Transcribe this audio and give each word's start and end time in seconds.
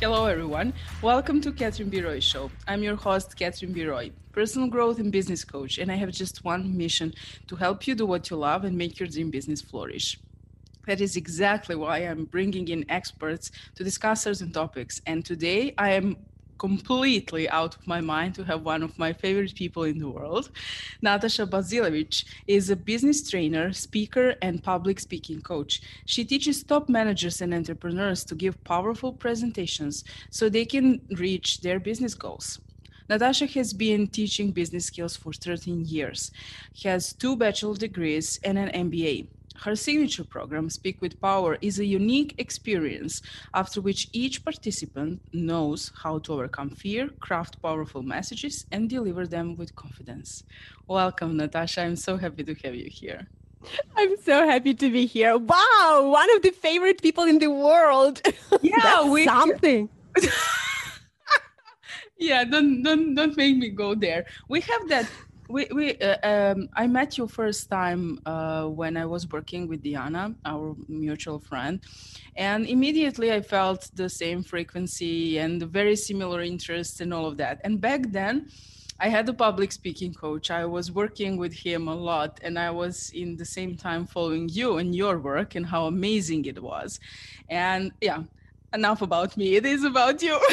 Hello, 0.00 0.24
everyone. 0.24 0.72
Welcome 1.02 1.42
to 1.42 1.52
Catherine 1.52 1.90
B. 1.90 2.00
Roy 2.00 2.20
Show. 2.20 2.50
I'm 2.66 2.82
your 2.82 2.96
host, 2.96 3.36
Catherine 3.36 3.74
B. 3.74 3.84
Roy, 3.84 4.10
personal 4.32 4.66
growth 4.66 4.98
and 4.98 5.12
business 5.12 5.44
coach, 5.44 5.76
and 5.76 5.92
I 5.92 5.96
have 5.96 6.10
just 6.10 6.42
one 6.42 6.74
mission 6.74 7.12
to 7.48 7.54
help 7.54 7.86
you 7.86 7.94
do 7.94 8.06
what 8.06 8.30
you 8.30 8.38
love 8.38 8.64
and 8.64 8.78
make 8.78 8.98
your 8.98 9.10
dream 9.10 9.30
business 9.30 9.60
flourish. 9.60 10.18
That 10.86 11.02
is 11.02 11.16
exactly 11.16 11.76
why 11.76 11.98
I'm 11.98 12.24
bringing 12.24 12.68
in 12.68 12.90
experts 12.90 13.50
to 13.74 13.84
discuss 13.84 14.22
certain 14.22 14.52
topics. 14.52 15.02
And 15.04 15.22
today 15.22 15.74
I 15.76 15.90
am 15.90 16.16
completely 16.60 17.48
out 17.48 17.74
of 17.74 17.86
my 17.86 18.02
mind 18.02 18.34
to 18.34 18.44
have 18.44 18.62
one 18.62 18.82
of 18.82 18.98
my 18.98 19.12
favorite 19.14 19.54
people 19.54 19.84
in 19.84 19.98
the 19.98 20.08
world. 20.08 20.50
Natasha 21.00 21.46
Bazilevych 21.46 22.24
is 22.46 22.68
a 22.68 22.76
business 22.76 23.28
trainer, 23.30 23.72
speaker, 23.72 24.34
and 24.42 24.62
public 24.62 25.00
speaking 25.00 25.40
coach. 25.40 25.80
She 26.04 26.22
teaches 26.22 26.62
top 26.62 26.88
managers 26.88 27.40
and 27.40 27.54
entrepreneurs 27.54 28.24
to 28.24 28.34
give 28.34 28.62
powerful 28.64 29.12
presentations 29.14 30.04
so 30.28 30.42
they 30.50 30.66
can 30.66 31.00
reach 31.24 31.62
their 31.62 31.80
business 31.80 32.14
goals. 32.14 32.60
Natasha 33.08 33.46
has 33.46 33.72
been 33.72 34.06
teaching 34.06 34.52
business 34.52 34.84
skills 34.84 35.16
for 35.16 35.32
13 35.32 35.86
years, 35.86 36.30
has 36.84 37.14
two 37.14 37.36
bachelor 37.36 37.74
degrees 37.74 38.38
and 38.44 38.58
an 38.58 38.68
MBA. 38.88 39.26
Her 39.64 39.76
signature 39.76 40.24
program, 40.24 40.70
Speak 40.70 41.02
with 41.02 41.20
Power, 41.20 41.58
is 41.60 41.78
a 41.78 41.84
unique 41.84 42.34
experience 42.38 43.20
after 43.52 43.82
which 43.82 44.08
each 44.14 44.42
participant 44.42 45.20
knows 45.34 45.92
how 46.02 46.18
to 46.20 46.32
overcome 46.32 46.70
fear, 46.70 47.10
craft 47.20 47.60
powerful 47.60 48.02
messages, 48.02 48.64
and 48.72 48.88
deliver 48.88 49.26
them 49.26 49.56
with 49.56 49.76
confidence. 49.76 50.44
Welcome, 50.88 51.36
Natasha. 51.36 51.82
I'm 51.82 51.96
so 51.96 52.16
happy 52.16 52.42
to 52.44 52.54
have 52.64 52.74
you 52.74 52.88
here. 52.90 53.28
I'm 53.98 54.16
so 54.22 54.48
happy 54.48 54.72
to 54.72 54.90
be 54.90 55.04
here. 55.04 55.36
Wow, 55.36 56.08
one 56.10 56.34
of 56.34 56.40
the 56.40 56.52
favorite 56.52 57.02
people 57.02 57.24
in 57.24 57.38
the 57.38 57.50
world. 57.50 58.22
Yeah, 58.62 59.10
we 59.10 59.26
something. 59.26 59.90
yeah, 62.18 62.44
don't 62.44 62.82
don't 62.82 63.14
don't 63.14 63.36
make 63.36 63.58
me 63.58 63.68
go 63.68 63.94
there. 63.94 64.24
We 64.48 64.62
have 64.62 64.88
that 64.88 65.06
we, 65.50 65.66
we 65.74 65.96
uh, 65.98 66.16
um, 66.22 66.68
I 66.74 66.86
met 66.86 67.18
you 67.18 67.26
first 67.26 67.68
time 67.68 68.20
uh, 68.24 68.66
when 68.66 68.96
I 68.96 69.04
was 69.04 69.28
working 69.28 69.66
with 69.68 69.82
Diana, 69.82 70.34
our 70.44 70.76
mutual 70.88 71.40
friend, 71.40 71.80
and 72.36 72.66
immediately 72.66 73.32
I 73.32 73.40
felt 73.40 73.90
the 73.94 74.08
same 74.08 74.42
frequency 74.42 75.38
and 75.38 75.62
very 75.62 75.96
similar 75.96 76.40
interests 76.40 77.00
and 77.00 77.12
all 77.12 77.26
of 77.26 77.36
that. 77.38 77.60
And 77.64 77.80
back 77.80 78.10
then, 78.10 78.50
I 79.00 79.08
had 79.08 79.28
a 79.28 79.32
public 79.32 79.72
speaking 79.72 80.14
coach. 80.14 80.50
I 80.50 80.64
was 80.66 80.92
working 80.92 81.36
with 81.36 81.52
him 81.52 81.88
a 81.88 81.94
lot, 81.94 82.38
and 82.42 82.58
I 82.58 82.70
was 82.70 83.10
in 83.10 83.36
the 83.36 83.44
same 83.44 83.76
time 83.76 84.06
following 84.06 84.48
you 84.48 84.78
and 84.78 84.94
your 84.94 85.18
work 85.18 85.56
and 85.56 85.66
how 85.66 85.86
amazing 85.86 86.44
it 86.44 86.62
was. 86.62 87.00
And 87.48 87.92
yeah, 88.00 88.22
enough 88.72 89.02
about 89.02 89.36
me. 89.36 89.56
It 89.56 89.66
is 89.66 89.84
about 89.84 90.22
you. 90.22 90.38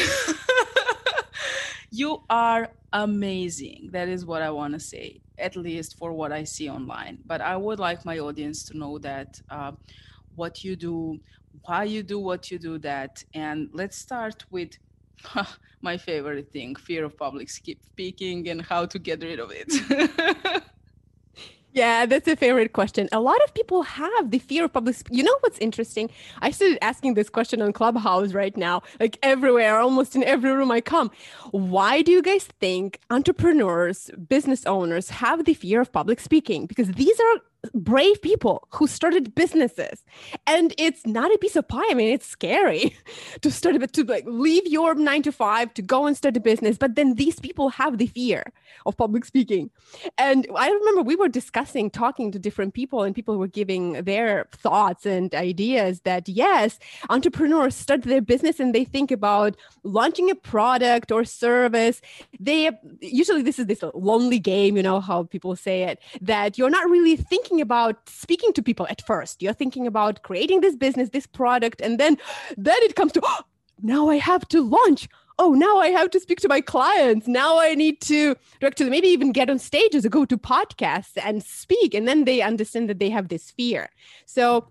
you 1.90 2.24
are 2.30 2.70
amazing. 2.94 3.90
That 3.92 4.08
is 4.10 4.26
what 4.26 4.42
I 4.42 4.50
want 4.52 4.74
to 4.74 4.80
say, 4.80 5.22
at 5.38 5.56
least 5.56 5.98
for 5.98 6.14
what 6.14 6.32
I 6.32 6.44
see 6.44 6.70
online. 6.70 7.20
But 7.26 7.42
I 7.42 7.58
would 7.58 7.80
like 7.80 8.06
my 8.06 8.20
audience 8.20 8.64
to 8.66 8.78
know 8.78 8.98
that 9.00 9.42
uh, 9.50 9.74
what 10.36 10.64
you 10.64 10.76
do, 10.76 11.20
why 11.64 11.84
you 11.86 12.04
do 12.04 12.20
what 12.20 12.52
you 12.52 12.60
do, 12.60 12.78
that. 12.80 13.24
And 13.34 13.70
let's 13.74 13.98
start 13.98 14.46
with 14.52 14.78
my 15.82 15.98
favorite 15.98 16.52
thing 16.52 16.76
fear 16.76 17.06
of 17.06 17.18
public 17.18 17.50
speaking 17.50 18.48
and 18.50 18.62
how 18.62 18.86
to 18.86 19.00
get 19.00 19.22
rid 19.24 19.40
of 19.40 19.52
it. 19.54 20.64
Yeah, 21.78 22.08
that's 22.08 22.28
a 22.28 22.36
favorite 22.36 22.74
question. 22.74 23.08
A 23.12 23.20
lot 23.20 23.38
of 23.46 23.54
people 23.54 23.84
have 23.84 24.32
the 24.32 24.40
fear 24.40 24.66
of 24.66 24.74
public. 24.74 24.96
you 25.12 25.24
know 25.24 25.38
what's 25.42 25.60
interesting? 25.60 26.10
I 26.42 26.50
started 26.50 26.84
asking 26.84 27.14
this 27.14 27.30
question 27.30 27.62
on 27.62 27.72
Clubhouse 27.72 28.34
right 28.34 28.58
now, 28.58 28.82
like 29.00 29.20
everywhere, 29.22 29.80
almost 29.80 30.16
in 30.16 30.24
every 30.24 30.52
room 30.54 30.72
I 30.72 30.82
come. 30.82 31.12
Why 31.52 32.02
do 32.02 32.12
you 32.12 32.24
guys 32.24 32.46
think 32.60 33.00
entrepreneurs, 33.12 34.10
business 34.28 34.66
owners 34.66 35.12
have 35.12 35.46
the 35.46 35.54
fear 35.54 35.80
of 35.80 35.92
public 35.94 36.20
speaking? 36.20 36.66
Because 36.66 36.94
these 36.94 37.20
are 37.20 37.42
brave 37.74 38.22
people 38.22 38.68
who 38.72 38.88
started 38.88 39.36
businesses. 39.36 40.04
And 40.46 40.74
it's 40.78 41.06
not 41.06 41.34
a 41.34 41.38
piece 41.38 41.56
of 41.56 41.68
pie. 41.68 41.84
I 41.90 41.94
mean 41.94 42.14
it's 42.14 42.26
scary 42.26 42.96
to 43.42 43.52
start 43.52 43.76
to 43.94 44.04
like 44.04 44.24
leave 44.26 44.68
your 44.68 44.96
nine 44.96 45.24
to 45.24 45.32
five 45.32 45.74
to 45.76 45.82
go 45.82 46.06
and 46.06 46.16
start 46.16 46.38
a 46.38 46.40
business. 46.40 46.78
But 46.78 46.96
then 46.96 47.16
these 47.16 47.40
people 47.40 47.70
have 47.70 47.98
the 47.98 48.08
fear 48.08 48.44
of 48.86 48.98
public 48.98 49.26
speaking. 49.26 49.70
And 50.18 50.48
i 50.56 50.70
remember 50.70 51.02
we 51.02 51.16
were 51.16 51.28
discussing 51.28 51.90
talking 51.90 52.32
to 52.32 52.40
different 52.40 52.74
people 52.74 53.04
and 53.04 53.16
people 53.16 53.38
were 53.38 53.48
giving 53.48 53.94
their 54.04 54.48
thoughts 54.52 55.06
and 55.06 55.34
ideas 55.34 56.02
that 56.02 56.30
yes 56.30 56.80
entrepreneurs 57.10 57.76
start 57.76 58.04
their 58.04 58.22
business 58.22 58.60
and 58.60 58.74
they 58.74 58.84
think 58.84 59.12
about 59.12 59.56
launching 59.84 60.30
a 60.30 60.36
product 60.36 61.12
or 61.12 61.24
service. 61.24 62.02
They 62.40 62.72
usually 63.02 63.42
this 63.42 63.60
is 63.60 63.66
this 63.66 63.84
lonely 63.94 64.40
game 64.40 64.78
you 64.78 64.84
know 64.84 65.00
how 65.00 65.24
people 65.24 65.56
say 65.56 65.84
it 65.84 66.00
that 66.22 66.58
you're 66.58 66.70
not 66.70 66.90
really 66.90 67.16
thinking 67.16 67.47
thinking 67.48 67.62
about 67.62 68.10
speaking 68.10 68.52
to 68.54 68.62
people 68.62 68.88
at 68.90 69.02
first. 69.06 69.42
You're 69.42 69.54
thinking 69.54 69.88
about 69.88 70.22
creating 70.24 70.62
this 70.62 70.76
business, 70.76 71.10
this 71.10 71.28
product, 71.28 71.82
and 71.82 71.98
then 71.98 72.18
then 72.58 72.76
it 72.82 72.96
comes 72.96 73.14
to 73.14 73.22
oh, 73.24 73.44
now 73.82 74.10
I 74.10 74.18
have 74.18 74.48
to 74.50 74.62
launch. 74.62 75.08
Oh, 75.40 75.54
now 75.54 75.78
I 75.78 75.90
have 75.90 76.10
to 76.12 76.20
speak 76.20 76.40
to 76.42 76.50
my 76.50 76.62
clients. 76.62 77.28
Now 77.28 77.60
I 77.60 77.76
need 77.76 78.02
to 78.02 78.36
actually 78.62 78.90
maybe 78.90 79.08
even 79.08 79.32
get 79.32 79.50
on 79.50 79.60
stages 79.60 80.06
or 80.06 80.10
go 80.10 80.26
to 80.26 80.38
podcasts 80.38 81.16
and 81.24 81.44
speak. 81.44 81.94
And 81.94 82.08
then 82.08 82.26
they 82.26 82.42
understand 82.42 82.90
that 82.90 83.00
they 83.00 83.12
have 83.12 83.28
this 83.30 83.52
fear. 83.52 83.90
So 84.26 84.68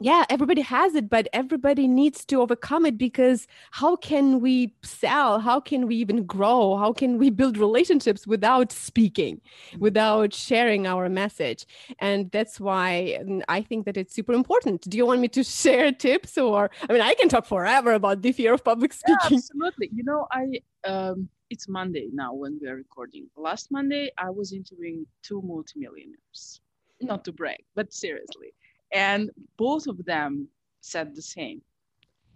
yeah 0.00 0.24
everybody 0.28 0.60
has 0.60 0.94
it 0.94 1.08
but 1.08 1.28
everybody 1.32 1.86
needs 1.86 2.24
to 2.24 2.40
overcome 2.40 2.86
it 2.86 2.98
because 2.98 3.46
how 3.70 3.96
can 3.96 4.40
we 4.40 4.74
sell? 4.82 5.38
How 5.38 5.60
can 5.60 5.86
we 5.86 5.96
even 5.96 6.24
grow? 6.24 6.76
How 6.76 6.92
can 6.92 7.18
we 7.18 7.30
build 7.30 7.56
relationships 7.56 8.26
without 8.26 8.72
speaking 8.72 9.40
without 9.78 10.34
sharing 10.34 10.86
our 10.86 11.08
message? 11.08 11.66
And 11.98 12.30
that's 12.30 12.58
why 12.60 13.18
mm, 13.22 13.42
i 13.48 13.62
think 13.62 13.86
that 13.86 13.96
it's 13.96 14.14
super 14.14 14.32
important. 14.32 14.82
Do 14.82 14.96
you 14.96 15.06
want 15.06 15.20
me 15.20 15.28
to 15.28 15.44
share 15.62 15.92
tips 15.92 16.38
or 16.38 16.70
i 16.88 16.92
mean 16.92 17.02
i 17.02 17.14
can 17.14 17.28
talk 17.28 17.46
forever 17.46 17.92
about 17.92 18.22
the 18.22 18.32
fear 18.32 18.52
of 18.54 18.64
public 18.64 18.92
speaking. 18.92 19.16
yeah, 19.30 19.36
absolutely. 19.36 19.90
You 19.92 20.04
know 20.04 20.26
i 20.32 20.44
um 20.88 21.28
it's 21.50 21.68
monday 21.68 22.08
now 22.12 22.32
when 22.32 22.58
we 22.60 22.68
are 22.68 22.76
recording. 22.76 23.26
Last 23.36 23.70
monday 23.70 24.10
i 24.18 24.30
was 24.30 24.52
interviewing 24.52 25.06
two 25.22 25.40
multimillionaires. 25.42 26.60
Not 27.00 27.24
to 27.24 27.32
brag 27.32 27.62
but 27.74 27.92
seriously 27.92 28.52
and 28.92 29.30
both 29.56 29.86
of 29.86 30.04
them 30.04 30.48
said 30.80 31.14
the 31.14 31.22
same. 31.22 31.62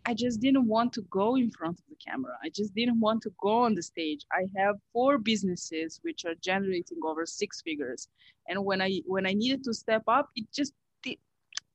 I 0.09 0.15
just 0.15 0.41
didn't 0.41 0.69
want 0.69 0.93
to 0.93 1.03
go 1.11 1.37
in 1.37 1.51
front 1.51 1.79
of 1.81 1.85
the 1.89 1.97
camera. 1.97 2.39
I 2.43 2.49
just 2.49 2.75
didn't 2.77 3.01
want 3.01 3.23
to 3.23 3.33
go 3.41 3.65
on 3.65 3.75
the 3.75 3.83
stage. 3.83 4.25
I 4.31 4.47
have 4.57 4.77
four 4.93 5.19
businesses 5.19 5.99
which 6.03 6.25
are 6.25 6.37
generating 6.41 6.99
over 7.05 7.27
six 7.27 7.61
figures. 7.61 8.09
And 8.49 8.65
when 8.65 8.81
I 8.81 9.03
when 9.07 9.27
I 9.27 9.33
needed 9.33 9.65
to 9.65 9.75
step 9.75 10.05
up, 10.07 10.31
it 10.37 10.47
just 10.53 10.73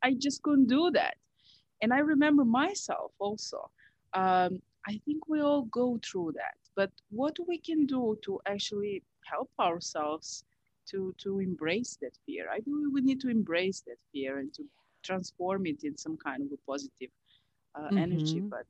I 0.03 0.13
just 0.17 0.41
couldn't 0.43 0.67
do 0.67 0.91
that. 0.91 1.15
And 1.81 1.93
I 1.93 1.99
remember 1.99 2.45
myself 2.45 3.11
also. 3.19 3.69
Um, 4.13 4.61
I 4.87 4.99
think 5.05 5.27
we 5.27 5.41
all 5.41 5.63
go 5.63 5.99
through 6.03 6.33
that. 6.35 6.55
But 6.75 6.91
what 7.09 7.37
we 7.47 7.57
can 7.57 7.85
do 7.85 8.17
to 8.23 8.39
actually 8.47 9.03
help 9.25 9.49
ourselves 9.59 10.43
to 10.89 11.13
to 11.19 11.39
embrace 11.39 11.97
that 12.01 12.17
fear. 12.25 12.49
I 12.49 12.59
believe 12.61 12.91
we 12.93 13.01
need 13.01 13.21
to 13.21 13.29
embrace 13.29 13.81
that 13.87 13.99
fear 14.11 14.39
and 14.39 14.53
to 14.55 14.63
transform 15.03 15.65
it 15.65 15.83
in 15.83 15.97
some 15.97 16.17
kind 16.17 16.41
of 16.43 16.51
a 16.51 16.57
positive 16.69 17.09
uh, 17.75 17.81
mm-hmm. 17.81 17.97
energy. 17.97 18.39
But 18.39 18.67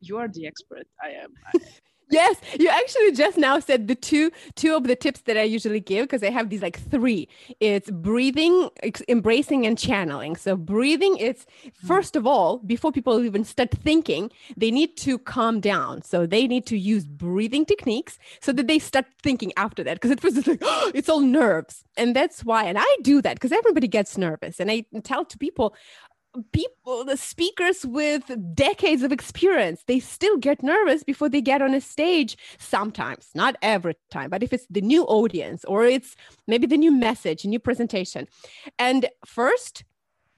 you 0.00 0.18
are 0.18 0.28
the 0.28 0.46
expert. 0.46 0.86
I 1.02 1.10
am. 1.10 1.32
I, 1.46 1.58
yes 2.12 2.36
you 2.58 2.68
actually 2.68 3.12
just 3.12 3.36
now 3.36 3.58
said 3.58 3.88
the 3.88 3.94
two 3.94 4.30
two 4.54 4.74
of 4.74 4.84
the 4.84 4.96
tips 4.96 5.20
that 5.22 5.36
i 5.36 5.42
usually 5.42 5.80
give 5.80 6.04
because 6.04 6.22
i 6.22 6.30
have 6.30 6.48
these 6.50 6.62
like 6.62 6.78
three. 6.90 7.28
It's 7.60 7.90
breathing 7.90 8.70
embracing 9.08 9.66
and 9.66 9.78
channeling. 9.78 10.36
So 10.36 10.56
breathing 10.56 11.16
it's 11.18 11.46
hmm. 11.62 11.86
first 11.86 12.14
of 12.16 12.26
all 12.26 12.58
before 12.58 12.92
people 12.92 13.24
even 13.24 13.44
start 13.44 13.70
thinking 13.70 14.30
they 14.56 14.70
need 14.70 14.96
to 14.98 15.18
calm 15.18 15.60
down. 15.60 16.02
So 16.02 16.26
they 16.26 16.46
need 16.46 16.66
to 16.66 16.78
use 16.78 17.04
breathing 17.06 17.64
techniques 17.66 18.18
so 18.40 18.52
that 18.52 18.66
they 18.66 18.78
start 18.78 19.06
thinking 19.22 19.52
after 19.56 19.82
that 19.84 19.94
because 19.94 20.10
at 20.10 20.20
first 20.20 20.36
it's 20.36 20.46
like 20.46 20.62
oh, 20.62 20.92
it's 20.94 21.08
all 21.08 21.20
nerves. 21.20 21.84
And 21.96 22.14
that's 22.16 22.44
why 22.44 22.64
and 22.64 22.78
i 22.78 22.96
do 23.02 23.20
that 23.22 23.34
because 23.34 23.52
everybody 23.52 23.88
gets 23.88 24.16
nervous. 24.16 24.60
And 24.60 24.70
i 24.70 24.84
tell 25.02 25.24
to 25.24 25.38
people 25.38 25.74
people 26.52 27.04
the 27.04 27.16
speakers 27.16 27.84
with 27.84 28.30
decades 28.54 29.02
of 29.02 29.12
experience 29.12 29.84
they 29.86 30.00
still 30.00 30.38
get 30.38 30.62
nervous 30.62 31.04
before 31.04 31.28
they 31.28 31.42
get 31.42 31.60
on 31.60 31.74
a 31.74 31.80
stage 31.80 32.38
sometimes 32.58 33.28
not 33.34 33.54
every 33.60 33.94
time 34.10 34.30
but 34.30 34.42
if 34.42 34.50
it's 34.52 34.66
the 34.70 34.80
new 34.80 35.04
audience 35.04 35.62
or 35.66 35.84
it's 35.84 36.16
maybe 36.46 36.66
the 36.66 36.76
new 36.76 36.90
message 36.90 37.44
new 37.44 37.58
presentation. 37.58 38.26
And 38.78 39.06
first 39.24 39.84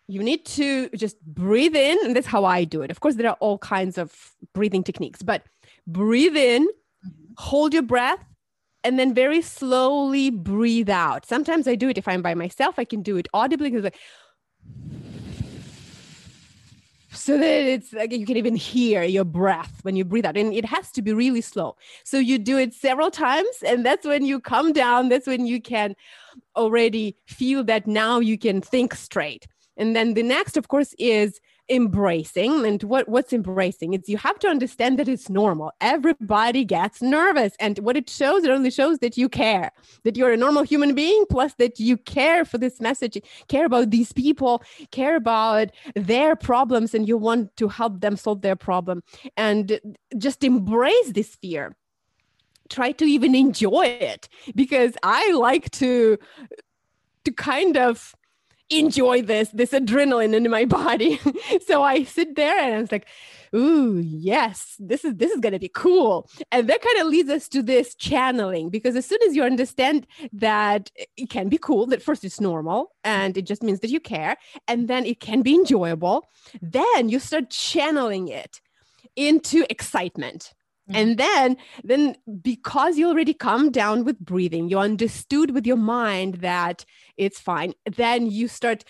you 0.06 0.22
need 0.22 0.44
to 0.44 0.90
just 0.90 1.18
breathe 1.24 1.74
in 1.74 1.96
and 2.04 2.14
that's 2.14 2.26
how 2.26 2.44
i 2.44 2.64
do 2.64 2.82
it. 2.82 2.90
Of 2.90 3.00
course 3.00 3.14
there 3.14 3.30
are 3.30 3.38
all 3.40 3.58
kinds 3.58 3.96
of 3.96 4.34
breathing 4.52 4.84
techniques 4.84 5.22
but 5.22 5.42
breathe 5.86 6.36
in 6.36 6.62
mm-hmm. 6.64 7.32
hold 7.38 7.72
your 7.72 7.82
breath 7.82 8.24
and 8.82 8.98
then 8.98 9.14
very 9.14 9.40
slowly 9.40 10.28
breathe 10.30 10.90
out. 10.90 11.24
Sometimes 11.26 11.66
i 11.66 11.74
do 11.74 11.88
it 11.88 11.98
if 11.98 12.06
i'm 12.08 12.22
by 12.22 12.34
myself 12.34 12.78
i 12.78 12.84
can 12.84 13.02
do 13.02 13.16
it 13.16 13.28
audibly 13.32 13.70
because 13.70 13.84
like 13.84 13.98
so 17.14 17.38
that 17.38 17.44
it's 17.44 17.92
like 17.92 18.12
you 18.12 18.26
can 18.26 18.36
even 18.36 18.56
hear 18.56 19.02
your 19.02 19.24
breath 19.24 19.80
when 19.82 19.96
you 19.96 20.04
breathe 20.04 20.26
out 20.26 20.36
and 20.36 20.52
it 20.52 20.64
has 20.64 20.90
to 20.92 21.02
be 21.02 21.12
really 21.12 21.40
slow. 21.40 21.76
So 22.04 22.18
you 22.18 22.38
do 22.38 22.58
it 22.58 22.74
several 22.74 23.10
times 23.10 23.62
and 23.64 23.84
that's 23.84 24.06
when 24.06 24.24
you 24.24 24.40
come 24.40 24.72
down. 24.72 25.08
That's 25.08 25.26
when 25.26 25.46
you 25.46 25.60
can 25.60 25.94
already 26.56 27.16
feel 27.26 27.64
that 27.64 27.86
now 27.86 28.20
you 28.20 28.38
can 28.38 28.60
think 28.60 28.94
straight 28.94 29.46
and 29.76 29.94
then 29.94 30.14
the 30.14 30.22
next 30.22 30.56
of 30.56 30.68
course 30.68 30.94
is 30.98 31.40
embracing. 31.68 32.66
And 32.66 32.82
what 32.82 33.08
what's 33.08 33.32
embracing? 33.32 33.94
It's 33.94 34.08
you 34.08 34.18
have 34.18 34.38
to 34.40 34.48
understand 34.48 34.98
that 34.98 35.08
it's 35.08 35.30
normal. 35.30 35.72
Everybody 35.80 36.64
gets 36.64 37.00
nervous. 37.00 37.54
And 37.58 37.78
what 37.78 37.96
it 37.96 38.10
shows 38.10 38.44
it 38.44 38.50
only 38.50 38.70
shows 38.70 38.98
that 38.98 39.16
you 39.16 39.28
care 39.28 39.72
that 40.04 40.16
you're 40.16 40.32
a 40.32 40.36
normal 40.36 40.62
human 40.62 40.94
being 40.94 41.24
plus 41.30 41.54
that 41.54 41.80
you 41.80 41.96
care 41.96 42.44
for 42.44 42.58
this 42.58 42.80
message 42.80 43.18
care 43.48 43.64
about 43.64 43.90
these 43.90 44.12
people 44.12 44.62
care 44.90 45.16
about 45.16 45.70
their 45.94 46.36
problems 46.36 46.94
and 46.94 47.08
you 47.08 47.16
want 47.16 47.56
to 47.56 47.68
help 47.68 48.00
them 48.00 48.16
solve 48.16 48.42
their 48.42 48.56
problem. 48.56 49.02
And 49.36 49.80
just 50.18 50.44
embrace 50.44 51.12
this 51.12 51.34
fear. 51.36 51.76
Try 52.70 52.92
to 52.92 53.04
even 53.04 53.34
enjoy 53.34 53.86
it 53.86 54.28
because 54.54 54.94
i 55.02 55.32
like 55.32 55.70
to 55.70 56.18
to 57.24 57.32
kind 57.32 57.76
of 57.76 58.14
enjoy 58.78 59.22
this 59.22 59.48
this 59.50 59.70
adrenaline 59.70 60.34
in 60.34 60.50
my 60.50 60.64
body. 60.64 61.20
So 61.66 61.82
i 61.82 62.04
sit 62.04 62.36
there 62.36 62.58
and 62.58 62.74
i 62.74 62.80
was 62.80 62.92
like 62.92 63.06
ooh 63.54 63.98
yes 63.98 64.76
this 64.78 65.04
is 65.04 65.14
this 65.14 65.30
is 65.30 65.40
to 65.40 65.58
be 65.58 65.68
cool. 65.68 66.28
And 66.50 66.68
that 66.68 66.82
kind 66.82 66.98
of 66.98 67.06
leads 67.06 67.30
us 67.30 67.48
to 67.48 67.62
this 67.62 67.94
channeling 67.94 68.70
because 68.70 68.96
as 68.96 69.06
soon 69.06 69.18
as 69.26 69.36
you 69.36 69.42
understand 69.44 70.06
that 70.32 70.90
it 71.16 71.30
can 71.30 71.48
be 71.48 71.58
cool 71.58 71.86
that 71.86 72.02
first 72.02 72.24
it's 72.24 72.40
normal 72.40 72.90
and 73.04 73.36
it 73.36 73.46
just 73.46 73.62
means 73.62 73.80
that 73.80 73.90
you 73.90 74.00
care 74.00 74.36
and 74.66 74.88
then 74.88 75.04
it 75.04 75.20
can 75.20 75.42
be 75.42 75.54
enjoyable 75.54 76.26
then 76.60 77.08
you 77.08 77.18
start 77.18 77.50
channeling 77.50 78.28
it 78.28 78.60
into 79.16 79.64
excitement 79.70 80.54
Mm-hmm. 80.90 80.96
And 80.96 81.18
then, 81.18 81.56
then 81.82 82.16
because 82.42 82.98
you 82.98 83.08
already 83.08 83.32
come 83.32 83.70
down 83.70 84.04
with 84.04 84.18
breathing, 84.18 84.68
you 84.68 84.78
understood 84.78 85.52
with 85.52 85.66
your 85.66 85.78
mind 85.78 86.36
that 86.36 86.84
it's 87.16 87.40
fine. 87.40 87.72
Then 87.90 88.26
you 88.26 88.48
start 88.48 88.84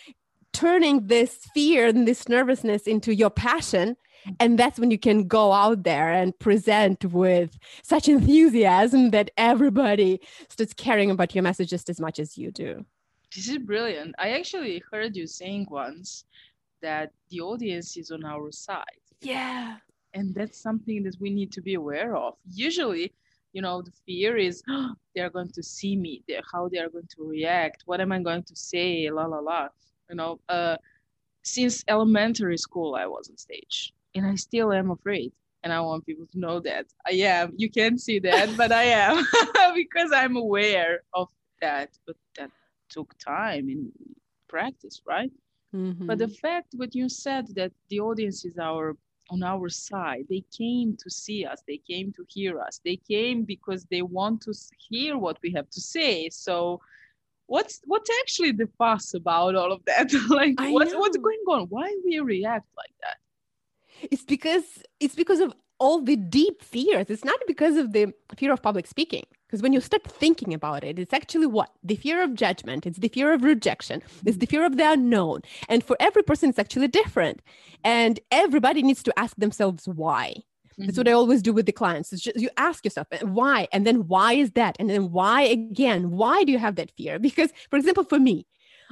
turning 0.53 1.07
this 1.07 1.39
fear 1.55 1.87
and 1.87 2.07
this 2.07 2.29
nervousness 2.29 2.83
into 2.83 3.15
your 3.15 3.31
passion. 3.31 3.91
Mm-hmm. 4.27 4.33
And 4.41 4.59
that's 4.59 4.79
when 4.79 4.91
you 4.91 4.99
can 4.99 5.29
go 5.29 5.53
out 5.53 5.85
there 5.85 6.11
and 6.11 6.37
present 6.39 7.05
with 7.05 7.57
such 7.85 8.09
enthusiasm 8.09 9.11
that 9.11 9.31
everybody 9.37 10.21
starts 10.49 10.75
caring 10.75 11.13
about 11.13 11.35
your 11.35 11.43
message 11.43 11.71
just 11.71 11.89
as 11.89 12.01
much 12.01 12.19
as 12.19 12.37
you 12.37 12.51
do. 12.51 12.85
This 13.37 13.49
is 13.49 13.59
brilliant. 13.59 14.15
I 14.19 14.31
actually 14.31 14.83
heard 14.91 15.17
you 15.17 15.27
saying 15.29 15.67
once 15.71 16.25
that 16.83 17.11
the 17.31 17.41
audience 17.41 17.97
is 17.97 18.11
on 18.11 18.25
our 18.25 18.51
side. 18.51 18.85
Yeah 19.21 19.77
and 20.15 20.35
that's 20.35 20.59
something 20.59 21.03
that 21.03 21.17
we 21.21 21.31
need 21.31 21.53
to 21.53 21.61
be 21.61 21.75
aware 21.75 22.17
of. 22.17 22.35
Usually 22.51 23.13
you 23.55 23.63
know 23.63 23.81
the 23.81 23.93
fear 24.05 24.37
is 24.37 24.63
oh, 24.69 24.93
they're 25.15 25.31
going 25.31 25.51
to 25.51 25.63
see 25.63 25.97
me 25.97 26.23
they're, 26.29 26.43
how 26.53 26.69
they 26.69 26.79
are 26.79 26.91
going 26.91 27.09
to 27.17 27.23
react 27.27 27.85
what 27.87 28.01
am 28.01 28.13
i 28.13 28.19
going 28.19 28.43
to 28.43 28.55
say 28.55 29.09
la 29.11 29.25
la 29.25 29.39
la 29.39 29.69
you 30.11 30.17
know 30.17 30.39
uh, 30.51 30.77
since 31.43 31.83
elementary 31.89 32.59
school 32.59 32.95
i 32.97 33.07
was 33.07 33.31
on 33.31 33.37
stage 33.39 33.95
and 34.15 34.27
i 34.27 34.35
still 34.35 34.73
am 34.73 34.91
afraid 34.91 35.33
and 35.63 35.73
i 35.73 35.81
want 35.81 36.05
people 36.05 36.27
to 36.27 36.39
know 36.39 36.61
that 36.61 36.87
i 37.07 37.13
am. 37.13 37.55
You 37.57 37.71
can't 37.71 38.01
see 38.01 38.19
that 38.19 38.55
but 38.57 38.73
i 38.73 38.85
am 38.85 39.25
because 39.75 40.11
i'm 40.13 40.37
aware 40.37 41.03
of 41.15 41.29
that 41.61 41.91
but 42.07 42.17
that 42.37 42.51
took 42.91 43.17
time 43.19 43.71
in 43.71 43.91
practice 44.49 45.01
right? 45.07 45.31
Mm-hmm. 45.75 46.07
but 46.07 46.19
the 46.19 46.29
fact 46.29 46.69
what 46.77 46.95
you 46.95 47.09
said 47.09 47.49
that 47.57 47.73
the 47.89 47.99
audience 47.99 48.45
is 48.45 48.59
our 48.59 48.97
on 49.31 49.43
our 49.43 49.69
side. 49.69 50.27
They 50.29 50.45
came 50.57 50.97
to 50.99 51.11
see 51.11 51.45
us, 51.45 51.63
they 51.67 51.79
came 51.79 52.13
to 52.13 52.25
hear 52.29 52.61
us, 52.61 52.81
they 52.85 52.97
came 52.97 53.45
because 53.45 53.85
they 53.85 54.03
want 54.03 54.43
to 54.43 54.55
hear 54.89 55.19
what 55.19 55.39
we 55.43 55.53
have 55.53 55.69
to 55.71 55.81
say. 55.81 56.29
So, 56.31 56.81
what's 57.47 57.81
what's 57.85 58.11
actually 58.21 58.53
the 58.53 58.69
fuss 58.79 59.15
about 59.15 59.55
all 59.55 59.73
of 59.73 59.85
that? 59.87 60.13
like, 60.29 60.55
what's 60.59 60.95
what's 60.95 61.17
going 61.17 61.45
on? 61.49 61.67
Why 61.69 61.95
we 62.05 62.21
react 62.21 62.69
like 62.77 62.95
that? 63.03 64.09
It's 64.11 64.25
because 64.25 64.83
it's 65.01 65.15
because 65.15 65.41
of 65.41 65.55
all 65.79 66.01
the 66.01 66.17
deep 66.17 66.63
fears. 66.63 67.11
It's 67.11 67.25
not 67.25 67.41
because 67.47 67.77
of 67.77 67.93
the 67.93 68.13
fear 68.37 68.53
of 68.53 68.63
public 68.63 68.87
speaking. 68.87 69.25
Because 69.55 69.63
when 69.63 69.73
you 69.73 69.81
start 69.81 70.03
thinking 70.03 70.53
about 70.53 70.83
it, 70.83 70.99
it's 70.99 71.15
actually 71.15 71.47
what? 71.47 71.71
The 71.85 71.95
fear 71.95 72.25
of 72.25 72.35
judgment, 72.35 72.87
it's 72.87 72.99
the 72.99 73.07
fear 73.07 73.33
of 73.33 73.45
rejection, 73.45 74.03
it's 74.27 74.39
the 74.39 74.47
fear 74.47 74.67
of 74.67 74.77
the 74.77 74.91
unknown. 74.91 75.43
And 75.69 75.85
for 75.85 75.97
every 76.01 76.25
person, 76.25 76.51
it's 76.51 76.59
actually 76.59 76.89
different. 76.89 77.41
And 77.85 78.19
everybody 78.33 78.83
needs 78.83 79.01
to 79.05 79.17
ask 79.17 79.37
themselves 79.37 79.87
why. 79.87 80.39
Mm-hmm. 80.73 80.87
That's 80.87 80.99
what 80.99 81.07
I 81.07 81.13
always 81.13 81.41
do 81.41 81.53
with 81.53 81.67
the 81.67 81.73
clients. 81.73 82.13
It's 82.13 82.23
just 82.23 82.37
you 82.37 82.51
ask 82.57 82.85
yourself 82.85 83.07
why, 83.23 83.69
and 83.71 83.87
then 83.87 84.09
why 84.09 84.33
is 84.33 84.51
that? 84.53 84.75
And 84.81 84.91
then 84.91 85.13
why 85.13 85.43
again? 85.43 86.11
Why 86.11 86.43
do 86.43 86.51
you 86.51 86.59
have 86.59 86.75
that 86.75 86.91
fear? 86.91 87.21
Because, 87.21 87.51
for 87.71 87.77
example, 87.77 88.03
for 88.03 88.19
me, 88.19 88.49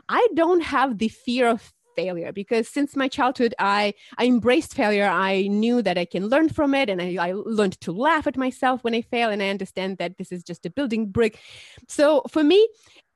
I 0.09 0.25
don't 0.35 0.63
have 0.63 0.99
the 0.99 1.09
fear 1.09 1.49
of 1.49 1.73
failure 1.95 2.33
because 2.33 2.69
since 2.69 2.97
my 2.97 3.09
childhood 3.09 3.55
i 3.59 3.93
i 4.19 4.27
embraced 4.27 4.75
failure 4.75 5.07
i 5.07 5.47
knew 5.49 5.83
that 5.83 5.99
i 5.99 6.05
can 6.05 6.29
learn 6.29 6.49
from 6.49 6.75
it 6.75 6.89
and 6.89 7.01
I, 7.01 7.17
I 7.29 7.33
learned 7.33 7.81
to 7.83 7.93
laugh 7.93 8.27
at 8.27 8.37
myself 8.37 8.83
when 8.85 8.95
i 8.95 9.03
fail 9.03 9.31
and 9.31 9.43
i 9.43 9.49
understand 9.49 9.99
that 9.99 10.19
this 10.19 10.33
is 10.33 10.43
just 10.43 10.67
a 10.67 10.71
building 10.71 11.07
brick 11.07 11.39
so 11.89 12.23
for 12.29 12.43
me 12.43 12.69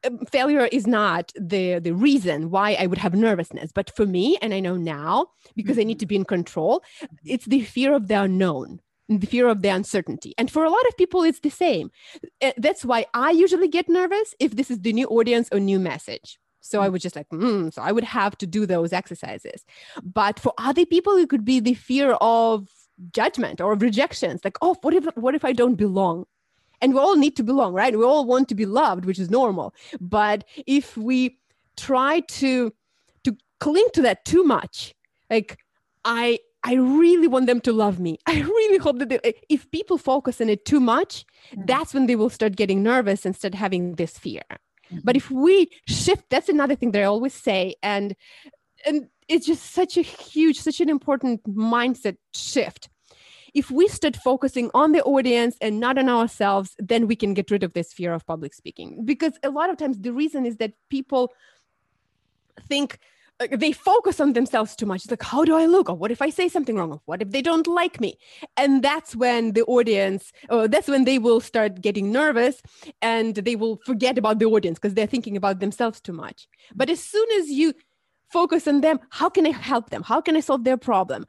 um, 0.06 0.18
failure 0.26 0.68
is 0.70 0.86
not 0.86 1.32
the 1.34 1.78
the 1.78 1.92
reason 1.92 2.50
why 2.50 2.74
i 2.74 2.86
would 2.86 2.98
have 2.98 3.14
nervousness 3.14 3.72
but 3.72 3.94
for 3.94 4.06
me 4.06 4.36
and 4.42 4.54
i 4.54 4.60
know 4.60 4.76
now 4.76 5.26
because 5.54 5.78
i 5.78 5.82
need 5.82 6.00
to 6.00 6.06
be 6.06 6.16
in 6.16 6.24
control 6.24 6.82
it's 7.24 7.46
the 7.46 7.62
fear 7.62 7.94
of 7.94 8.08
the 8.08 8.20
unknown 8.20 8.80
the 9.08 9.26
fear 9.26 9.48
of 9.48 9.62
the 9.62 9.68
uncertainty. 9.68 10.34
And 10.36 10.50
for 10.50 10.64
a 10.64 10.70
lot 10.70 10.86
of 10.88 10.96
people, 10.96 11.22
it's 11.22 11.40
the 11.40 11.50
same. 11.50 11.90
Uh, 12.42 12.52
that's 12.56 12.84
why 12.84 13.06
I 13.14 13.30
usually 13.30 13.68
get 13.68 13.88
nervous 13.88 14.34
if 14.40 14.56
this 14.56 14.70
is 14.70 14.80
the 14.80 14.92
new 14.92 15.06
audience 15.06 15.48
or 15.52 15.60
new 15.60 15.78
message. 15.78 16.38
So 16.66 16.80
I 16.80 16.88
mm. 16.88 16.92
was 16.92 17.02
just 17.02 17.16
like, 17.16 17.28
mm. 17.28 17.72
so 17.72 17.82
I 17.82 17.92
would 17.92 18.04
have 18.04 18.36
to 18.38 18.46
do 18.46 18.66
those 18.66 18.92
exercises. 18.92 19.64
But 20.02 20.38
for 20.38 20.52
other 20.58 20.86
people, 20.86 21.14
it 21.16 21.28
could 21.28 21.44
be 21.44 21.60
the 21.60 21.74
fear 21.74 22.12
of 22.20 22.68
judgment 23.12 23.60
or 23.60 23.72
of 23.72 23.82
rejections. 23.82 24.40
Like, 24.44 24.58
oh, 24.62 24.76
what 24.82 24.94
if 24.94 25.04
what 25.16 25.34
if 25.34 25.44
I 25.44 25.52
don't 25.52 25.76
belong? 25.76 26.26
And 26.82 26.92
we 26.92 27.00
all 27.00 27.16
need 27.16 27.36
to 27.36 27.42
belong, 27.42 27.72
right? 27.72 27.96
We 27.96 28.04
all 28.04 28.26
want 28.26 28.48
to 28.50 28.54
be 28.54 28.66
loved, 28.66 29.06
which 29.06 29.18
is 29.18 29.30
normal. 29.30 29.74
But 30.00 30.44
if 30.66 30.96
we 30.96 31.38
try 31.76 32.20
to 32.20 32.72
to 33.24 33.36
cling 33.60 33.86
to 33.94 34.02
that 34.02 34.24
too 34.24 34.44
much, 34.44 34.94
like 35.30 35.58
I 36.04 36.38
I 36.64 36.74
really 36.74 37.28
want 37.28 37.46
them 37.46 37.60
to 37.60 37.72
love 37.72 38.00
me. 38.00 38.18
I 38.26 38.40
really 38.40 38.78
hope 38.78 38.98
that 38.98 39.08
they, 39.08 39.20
if 39.48 39.70
people 39.70 39.98
focus 39.98 40.40
on 40.40 40.48
it 40.48 40.64
too 40.64 40.80
much, 40.80 41.24
mm-hmm. 41.52 41.62
that's 41.64 41.94
when 41.94 42.06
they 42.06 42.16
will 42.16 42.30
start 42.30 42.56
getting 42.56 42.82
nervous 42.82 43.24
and 43.24 43.36
start 43.36 43.54
having 43.54 43.94
this 43.94 44.18
fear. 44.18 44.42
But 45.02 45.16
if 45.16 45.30
we 45.30 45.70
shift, 45.86 46.24
that's 46.30 46.48
another 46.48 46.74
thing 46.74 46.92
that 46.92 47.02
I 47.02 47.06
always 47.06 47.34
say, 47.34 47.74
and 47.82 48.14
and 48.84 49.08
it's 49.28 49.46
just 49.46 49.72
such 49.72 49.96
a 49.96 50.02
huge, 50.02 50.60
such 50.60 50.80
an 50.80 50.88
important 50.88 51.42
mindset 51.44 52.16
shift. 52.34 52.88
If 53.54 53.70
we 53.70 53.88
start 53.88 54.16
focusing 54.16 54.70
on 54.74 54.92
the 54.92 55.02
audience 55.02 55.56
and 55.60 55.80
not 55.80 55.98
on 55.98 56.08
ourselves, 56.08 56.76
then 56.78 57.06
we 57.06 57.16
can 57.16 57.34
get 57.34 57.50
rid 57.50 57.62
of 57.62 57.72
this 57.72 57.92
fear 57.92 58.12
of 58.12 58.26
public 58.26 58.52
speaking. 58.54 59.04
Because 59.04 59.32
a 59.42 59.50
lot 59.50 59.70
of 59.70 59.78
times 59.78 59.98
the 59.98 60.12
reason 60.12 60.44
is 60.44 60.58
that 60.58 60.74
people 60.90 61.32
think 62.68 62.98
they 63.50 63.72
focus 63.72 64.18
on 64.20 64.32
themselves 64.32 64.74
too 64.74 64.86
much. 64.86 65.02
It's 65.04 65.10
like, 65.10 65.22
how 65.22 65.44
do 65.44 65.56
I 65.56 65.66
look? 65.66 65.90
Or 65.90 65.94
what 65.94 66.10
if 66.10 66.22
I 66.22 66.30
say 66.30 66.48
something 66.48 66.76
wrong? 66.76 66.92
Or 66.92 67.00
what 67.04 67.20
if 67.20 67.30
they 67.30 67.42
don't 67.42 67.66
like 67.66 68.00
me? 68.00 68.18
And 68.56 68.82
that's 68.82 69.14
when 69.14 69.52
the 69.52 69.64
audience, 69.64 70.32
or 70.48 70.68
that's 70.68 70.88
when 70.88 71.04
they 71.04 71.18
will 71.18 71.40
start 71.40 71.80
getting 71.80 72.10
nervous 72.10 72.62
and 73.02 73.34
they 73.34 73.56
will 73.56 73.80
forget 73.84 74.16
about 74.16 74.38
the 74.38 74.46
audience 74.46 74.78
because 74.78 74.94
they're 74.94 75.06
thinking 75.06 75.36
about 75.36 75.60
themselves 75.60 76.00
too 76.00 76.12
much. 76.12 76.48
But 76.74 76.88
as 76.88 77.02
soon 77.02 77.26
as 77.38 77.50
you 77.50 77.74
focus 78.30 78.66
on 78.66 78.80
them, 78.80 79.00
how 79.10 79.28
can 79.28 79.46
I 79.46 79.50
help 79.50 79.90
them? 79.90 80.02
How 80.02 80.20
can 80.20 80.36
I 80.36 80.40
solve 80.40 80.64
their 80.64 80.78
problem? 80.78 81.26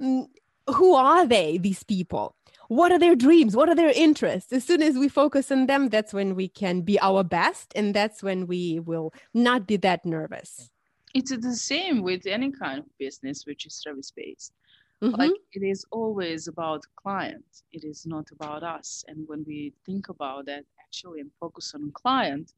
Mm, 0.00 0.26
who 0.74 0.94
are 0.94 1.26
they, 1.26 1.58
these 1.58 1.82
people? 1.82 2.36
What 2.68 2.92
are 2.92 2.98
their 2.98 3.16
dreams? 3.16 3.56
What 3.56 3.68
are 3.68 3.74
their 3.74 3.90
interests? 3.90 4.52
As 4.52 4.64
soon 4.64 4.80
as 4.80 4.96
we 4.96 5.08
focus 5.08 5.50
on 5.50 5.66
them, 5.66 5.88
that's 5.88 6.14
when 6.14 6.36
we 6.36 6.48
can 6.48 6.82
be 6.82 6.98
our 7.00 7.24
best. 7.24 7.72
And 7.74 7.92
that's 7.92 8.22
when 8.22 8.46
we 8.46 8.78
will 8.78 9.12
not 9.34 9.66
be 9.66 9.76
that 9.78 10.06
nervous 10.06 10.70
it's 11.14 11.36
the 11.36 11.56
same 11.56 12.02
with 12.02 12.26
any 12.26 12.50
kind 12.50 12.78
of 12.78 12.98
business 12.98 13.44
which 13.46 13.66
is 13.66 13.74
service 13.74 14.10
based 14.10 14.52
mm-hmm. 15.02 15.14
like 15.14 15.32
it 15.52 15.62
is 15.62 15.84
always 15.90 16.48
about 16.48 16.82
client. 16.96 17.62
It 17.72 17.84
is 17.84 18.06
not 18.06 18.30
about 18.32 18.62
us. 18.62 19.04
And 19.08 19.26
when 19.26 19.44
we 19.46 19.72
think 19.86 20.08
about 20.08 20.46
that 20.46 20.64
actually 20.80 21.20
and 21.20 21.30
focus 21.40 21.72
on 21.74 21.90
client 21.92 22.52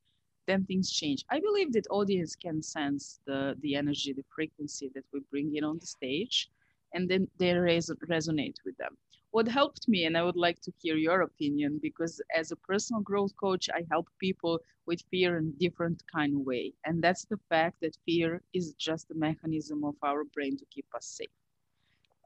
then 0.48 0.64
things 0.64 0.90
change. 0.90 1.24
I 1.30 1.38
believe 1.38 1.72
that 1.72 1.86
audience 1.90 2.34
can 2.34 2.62
sense 2.62 3.20
the 3.26 3.56
the 3.60 3.76
energy 3.76 4.12
the 4.12 4.24
frequency 4.34 4.90
that 4.94 5.04
we 5.12 5.20
bring 5.30 5.54
in 5.54 5.64
on 5.64 5.78
the 5.78 5.86
stage 5.86 6.50
and 6.94 7.08
then 7.08 7.28
they 7.38 7.54
res- 7.54 7.90
resonate 8.10 8.56
with 8.64 8.76
them 8.76 8.96
what 9.32 9.48
helped 9.48 9.88
me 9.88 10.04
and 10.06 10.16
i 10.16 10.22
would 10.22 10.36
like 10.36 10.60
to 10.62 10.72
hear 10.80 10.96
your 10.96 11.22
opinion 11.22 11.78
because 11.82 12.20
as 12.36 12.52
a 12.52 12.56
personal 12.56 13.02
growth 13.02 13.34
coach 13.36 13.68
i 13.74 13.82
help 13.90 14.08
people 14.20 14.60
with 14.86 15.02
fear 15.10 15.38
in 15.38 15.52
different 15.58 16.02
kind 16.12 16.34
of 16.34 16.46
way. 16.46 16.72
And 16.84 17.02
that's 17.02 17.24
the 17.24 17.38
fact 17.48 17.76
that 17.82 17.96
fear 18.06 18.42
is 18.52 18.74
just 18.74 19.10
a 19.10 19.14
mechanism 19.14 19.84
of 19.84 19.94
our 20.02 20.24
brain 20.24 20.56
to 20.58 20.64
keep 20.70 20.86
us 20.94 21.06
safe. 21.06 21.30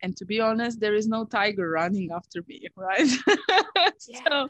And 0.02 0.16
to 0.16 0.24
be 0.24 0.40
honest 0.40 0.80
there 0.80 0.94
is 0.94 1.08
no 1.08 1.24
tiger 1.24 1.70
running 1.70 2.10
after 2.12 2.42
me 2.48 2.66
right? 2.76 3.08
Yes. 4.06 4.22
so 4.28 4.48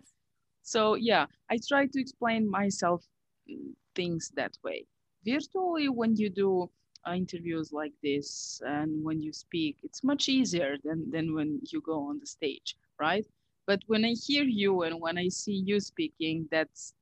so 0.62 0.94
yeah 0.94 1.26
i 1.50 1.58
try 1.68 1.86
to 1.86 2.00
explain 2.00 2.50
myself 2.50 3.04
mm, 3.50 3.72
things 3.94 4.32
that 4.36 4.54
way. 4.64 4.86
Virtually 5.24 5.88
when 5.88 6.16
you 6.16 6.30
do 6.30 6.70
interviews 7.14 7.72
like 7.72 7.92
this 8.02 8.60
and 8.66 9.04
when 9.04 9.20
you 9.20 9.32
speak 9.32 9.76
it's 9.82 10.02
much 10.02 10.28
easier 10.28 10.76
than 10.84 11.10
than 11.10 11.34
when 11.34 11.60
you 11.72 11.80
go 11.80 12.00
on 12.08 12.18
the 12.18 12.26
stage 12.26 12.76
right? 12.98 13.26
But 13.66 13.80
when 13.86 14.04
i 14.04 14.12
hear 14.26 14.44
you 14.44 14.82
and 14.82 15.00
when 15.00 15.18
i 15.18 15.28
see 15.28 15.62
you 15.66 15.80
speaking 15.80 16.48
that's 16.50 16.94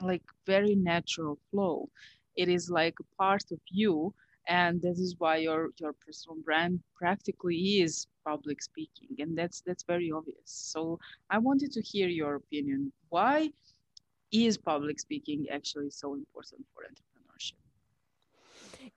like 0.00 0.22
very 0.46 0.74
natural 0.74 1.38
flow. 1.50 1.88
It 2.36 2.48
is 2.48 2.70
like 2.70 2.94
a 3.00 3.16
part 3.16 3.44
of 3.52 3.60
you 3.70 4.14
and 4.48 4.80
this 4.80 4.98
is 4.98 5.16
why 5.18 5.36
your 5.38 5.70
your 5.78 5.92
personal 6.04 6.38
brand 6.44 6.80
practically 6.94 7.80
is 7.80 8.06
public 8.24 8.62
speaking 8.62 9.08
and 9.18 9.36
that's 9.36 9.60
that's 9.66 9.84
very 9.84 10.10
obvious. 10.10 10.50
So 10.74 10.98
i 11.30 11.38
wanted 11.38 11.72
to 11.72 11.82
hear 11.82 12.08
your 12.08 12.34
opinion. 12.36 12.92
Why 13.08 13.50
is 14.32 14.56
public 14.58 14.98
speaking 15.00 15.46
actually 15.50 15.90
so 15.90 16.14
important 16.14 16.64
for 16.74 16.82
entrepreneurship 16.84 17.07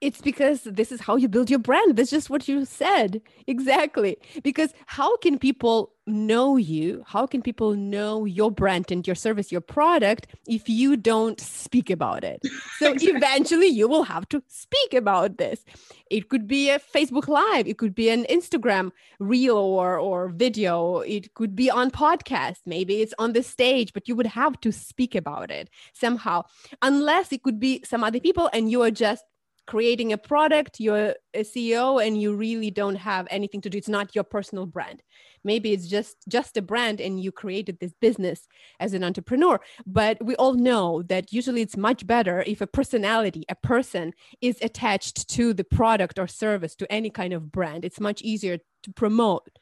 It's 0.01 0.19
because 0.19 0.63
this 0.63 0.91
is 0.91 0.99
how 1.01 1.15
you 1.15 1.27
build 1.27 1.49
your 1.51 1.59
brand. 1.59 1.95
That's 1.95 2.09
just 2.09 2.29
what 2.31 2.47
you 2.47 2.65
said. 2.65 3.21
Exactly. 3.45 4.17
Because 4.43 4.73
how 4.87 5.15
can 5.17 5.37
people 5.37 5.93
know 6.07 6.57
you? 6.57 7.03
How 7.05 7.27
can 7.27 7.43
people 7.43 7.75
know 7.75 8.25
your 8.25 8.51
brand 8.51 8.91
and 8.91 9.05
your 9.05 9.15
service, 9.15 9.51
your 9.51 9.61
product, 9.61 10.25
if 10.47 10.67
you 10.67 10.97
don't 10.97 11.39
speak 11.39 11.91
about 11.91 12.23
it? 12.23 12.41
So 12.79 12.91
Exactly. 12.93 13.15
eventually 13.15 13.67
you 13.67 13.87
will 13.87 14.01
have 14.03 14.27
to 14.29 14.41
speak 14.47 14.95
about 14.95 15.37
this. 15.37 15.63
It 16.09 16.29
could 16.29 16.47
be 16.47 16.69
a 16.71 16.79
Facebook 16.79 17.27
Live, 17.27 17.67
it 17.67 17.77
could 17.77 17.93
be 17.95 18.09
an 18.09 18.25
Instagram 18.25 18.91
reel 19.19 19.55
or, 19.57 19.97
or 19.99 20.29
video, 20.29 20.99
it 20.99 21.33
could 21.35 21.55
be 21.55 21.69
on 21.69 21.91
podcast. 21.91 22.57
Maybe 22.65 23.01
it's 23.01 23.13
on 23.19 23.33
the 23.33 23.43
stage, 23.43 23.93
but 23.93 24.07
you 24.07 24.15
would 24.15 24.27
have 24.27 24.59
to 24.61 24.71
speak 24.71 25.13
about 25.15 25.51
it 25.51 25.69
somehow, 25.93 26.43
unless 26.81 27.31
it 27.31 27.43
could 27.43 27.59
be 27.59 27.81
some 27.85 28.03
other 28.03 28.19
people 28.19 28.49
and 28.51 28.69
you 28.71 28.81
are 28.81 28.91
just 28.91 29.23
creating 29.71 30.11
a 30.11 30.17
product 30.17 30.81
you're 30.81 31.15
a 31.33 31.43
ceo 31.51 32.05
and 32.05 32.21
you 32.21 32.35
really 32.35 32.69
don't 32.69 32.97
have 32.97 33.25
anything 33.31 33.61
to 33.61 33.69
do. 33.69 33.77
It's 33.77 33.87
not 33.87 34.13
your 34.13 34.25
personal 34.25 34.65
brand. 34.65 35.01
Maybe 35.45 35.71
it's 35.71 35.87
just 35.87 36.17
just 36.27 36.57
a 36.57 36.61
brand 36.61 36.99
and 36.99 37.23
you 37.23 37.31
created 37.31 37.77
this 37.79 37.93
business 38.01 38.49
as 38.81 38.93
an 38.93 39.01
entrepreneur. 39.01 39.61
But 39.87 40.17
we 40.21 40.35
all 40.35 40.55
know 40.55 41.03
that 41.03 41.31
usually 41.31 41.61
it's 41.61 41.77
much 41.77 42.05
better 42.05 42.43
if 42.45 42.59
a 42.59 42.67
personality 42.67 43.45
a 43.47 43.55
person 43.55 44.11
is 44.41 44.57
attached 44.61 45.29
to 45.35 45.53
the 45.53 45.63
product 45.63 46.19
or 46.19 46.27
service 46.27 46.75
to 46.75 46.91
any 46.91 47.09
kind 47.09 47.31
of 47.31 47.49
brand. 47.49 47.85
It's 47.85 48.01
much 48.09 48.21
easier 48.21 48.57
to 48.83 48.91
promote 48.91 49.57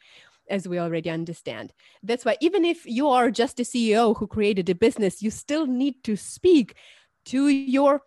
as 0.50 0.68
we 0.68 0.80
already 0.80 1.12
understand. 1.12 1.72
That's 2.02 2.26
why, 2.26 2.36
even 2.42 2.66
if 2.66 2.84
you 2.88 3.10
are 3.10 3.30
just 3.30 3.60
a 3.60 3.64
CEO 3.64 4.18
who 4.18 4.26
created 4.26 4.68
a 4.70 4.82
business, 4.88 5.22
you 5.22 5.30
still 5.30 5.68
need 5.68 6.04
to 6.06 6.16
speak 6.16 6.74
to 7.26 7.48
your 7.48 8.02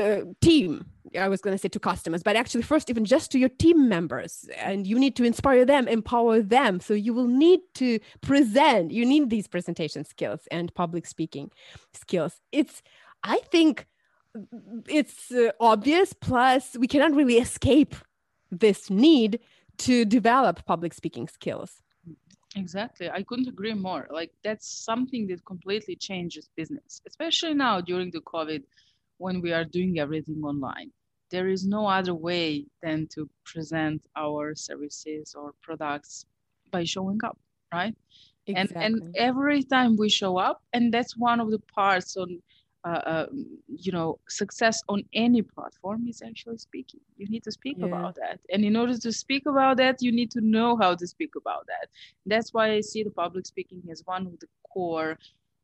uh, 0.00 0.20
team 0.40 0.84
i 1.18 1.28
was 1.28 1.40
going 1.40 1.54
to 1.54 1.58
say 1.58 1.68
to 1.68 1.78
customers 1.78 2.22
but 2.22 2.36
actually 2.36 2.62
first 2.62 2.90
even 2.90 3.04
just 3.04 3.30
to 3.30 3.38
your 3.38 3.48
team 3.48 3.88
members 3.88 4.48
and 4.56 4.86
you 4.86 4.98
need 4.98 5.14
to 5.16 5.24
inspire 5.24 5.64
them 5.64 5.86
empower 5.86 6.40
them 6.40 6.80
so 6.80 6.92
you 6.92 7.14
will 7.14 7.26
need 7.26 7.60
to 7.74 7.98
present 8.20 8.90
you 8.90 9.06
need 9.06 9.30
these 9.30 9.46
presentation 9.46 10.04
skills 10.04 10.48
and 10.50 10.74
public 10.74 11.06
speaking 11.06 11.50
skills 11.94 12.40
it's 12.52 12.82
i 13.22 13.38
think 13.50 13.86
it's 14.88 15.30
uh, 15.32 15.50
obvious 15.60 16.12
plus 16.12 16.76
we 16.78 16.86
cannot 16.86 17.14
really 17.14 17.38
escape 17.38 17.94
this 18.50 18.90
need 18.90 19.38
to 19.78 20.04
develop 20.04 20.64
public 20.66 20.92
speaking 20.92 21.28
skills 21.28 21.82
Exactly. 22.56 23.08
I 23.08 23.22
couldn't 23.22 23.46
agree 23.46 23.74
more. 23.74 24.08
Like 24.10 24.32
that's 24.42 24.66
something 24.66 25.28
that 25.28 25.44
completely 25.44 25.94
changes 25.94 26.50
business, 26.56 27.00
especially 27.06 27.54
now 27.54 27.80
during 27.80 28.10
the 28.10 28.20
COVID 28.22 28.64
when 29.20 29.40
we 29.42 29.52
are 29.52 29.64
doing 29.64 30.00
everything 30.00 30.42
online. 30.44 30.90
There 31.30 31.48
is 31.48 31.66
no 31.66 31.86
other 31.86 32.14
way 32.14 32.66
than 32.82 33.08
to 33.14 33.28
present 33.44 34.06
our 34.16 34.54
services 34.54 35.34
or 35.38 35.54
products 35.62 36.26
by 36.72 36.84
showing 36.84 37.20
up, 37.24 37.38
right? 37.72 37.94
And 38.54 38.72
and 38.80 39.02
every 39.14 39.62
time 39.62 39.96
we 39.96 40.08
show 40.08 40.38
up, 40.38 40.62
and 40.72 40.92
that's 40.94 41.16
one 41.16 41.40
of 41.40 41.50
the 41.50 41.60
parts 41.60 42.16
on 42.16 42.40
uh, 42.84 43.02
uh, 43.12 43.26
you 43.68 43.92
know 43.92 44.18
success 44.28 44.82
on 44.88 45.02
any 45.12 45.42
platform 45.42 46.06
is 46.08 46.22
actually 46.22 46.56
speaking 46.58 47.00
you 47.18 47.28
need 47.28 47.44
to 47.44 47.52
speak 47.52 47.78
Yeah. 47.78 47.86
about 47.86 48.14
that 48.16 48.40
and 48.52 48.64
in 48.64 48.76
order 48.76 48.96
to 48.96 49.12
speak 49.12 49.44
about 49.46 49.76
that 49.76 49.96
you 50.00 50.12
need 50.12 50.30
to 50.30 50.40
know 50.40 50.76
how 50.76 50.94
to 50.94 51.06
speak 51.06 51.32
about 51.36 51.66
that 51.66 51.88
that's 52.26 52.54
why 52.54 52.72
i 52.72 52.80
see 52.80 53.02
the 53.02 53.10
public 53.10 53.46
speaking 53.46 53.82
as 53.90 54.02
one 54.06 54.26
of 54.26 54.38
the 54.40 54.48
core 54.72 55.18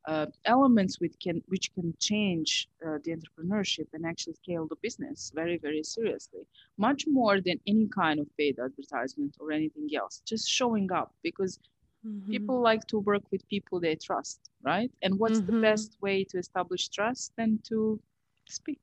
uh, 0.07 0.27
elements 0.45 1.01
which 1.01 1.15
can 1.23 1.43
which 1.49 1.73
can 1.75 1.95
change 2.01 2.69
uh, 2.87 2.99
the 3.05 3.13
entrepreneurship 3.17 3.87
and 3.93 4.05
actually 4.07 4.35
scale 4.35 4.67
the 4.69 4.77
business 4.83 5.33
very 5.35 5.59
very 5.59 5.83
seriously 5.83 6.43
much 6.79 7.05
more 7.09 7.41
than 7.41 7.59
any 7.67 7.89
kind 7.89 8.19
of 8.21 8.27
paid 8.39 8.59
advertisement 8.59 9.37
or 9.41 9.53
anything 9.53 9.89
else 9.97 10.23
just 10.27 10.49
showing 10.49 10.91
up 10.93 11.15
because 11.23 11.59
Mhm. 12.05 12.31
people 12.31 12.61
like 12.61 12.87
to 12.87 12.99
work 13.01 13.23
with 13.31 13.49
people 13.49 13.81
they 13.81 13.95
trust 13.97 14.51
right 14.63 14.91
and 15.03 15.19
what's 15.19 15.41
the 15.41 15.53
Mhm. 15.53 15.67
best 15.69 15.97
way 16.01 16.25
to 16.25 16.39
establish 16.39 16.89
trust 16.89 17.33
than 17.37 17.59
to 17.69 18.01
speak 18.49 18.81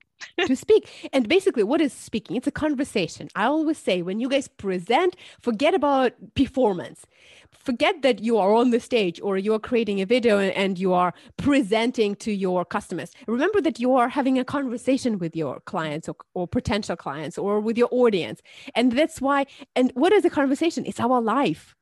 to 0.48 0.56
speak. 0.56 1.10
And 1.12 1.28
basically, 1.28 1.64
what 1.64 1.82
is 1.82 1.94
speaking? 1.94 2.36
It's 2.36 2.48
a 2.48 2.52
conversation. 2.52 3.30
I 3.36 3.46
always 3.46 3.78
say 3.78 4.02
when 4.02 4.20
you 4.20 4.30
guys 4.30 4.48
present, 4.48 5.16
forget 5.42 5.74
about 5.74 6.14
performance. 6.36 7.06
Forget 7.52 8.02
that 8.02 8.22
you 8.22 8.38
are 8.38 8.54
on 8.54 8.72
the 8.72 8.80
stage 8.80 9.20
or 9.22 9.38
you 9.38 9.54
are 9.54 9.60
creating 9.60 10.02
a 10.02 10.06
video 10.06 10.40
and- 10.40 10.80
you 10.80 10.94
are 10.94 11.14
presenting 11.38 12.16
to 12.16 12.32
your 12.32 12.66
customers. 12.66 13.12
Remember 13.28 13.62
that 13.62 13.80
you 13.80 13.94
are 13.94 14.10
having 14.10 14.40
a 14.40 14.44
conversation 14.44 15.18
with 15.20 15.36
your 15.36 15.60
clients 15.62 16.10
or, 16.10 16.16
or 16.34 16.48
potential 16.48 16.96
clients 16.96 17.38
or 17.38 17.60
with 17.60 17.78
your 17.78 17.90
audience. 17.92 18.42
And 18.76 18.92
that's 18.92 19.22
why, 19.22 19.46
and 19.76 19.92
what 19.94 20.12
is 20.14 20.26
a 20.26 20.30
conversation? 20.30 20.86
It's 20.86 21.00
our 21.00 21.22
life. 21.22 21.76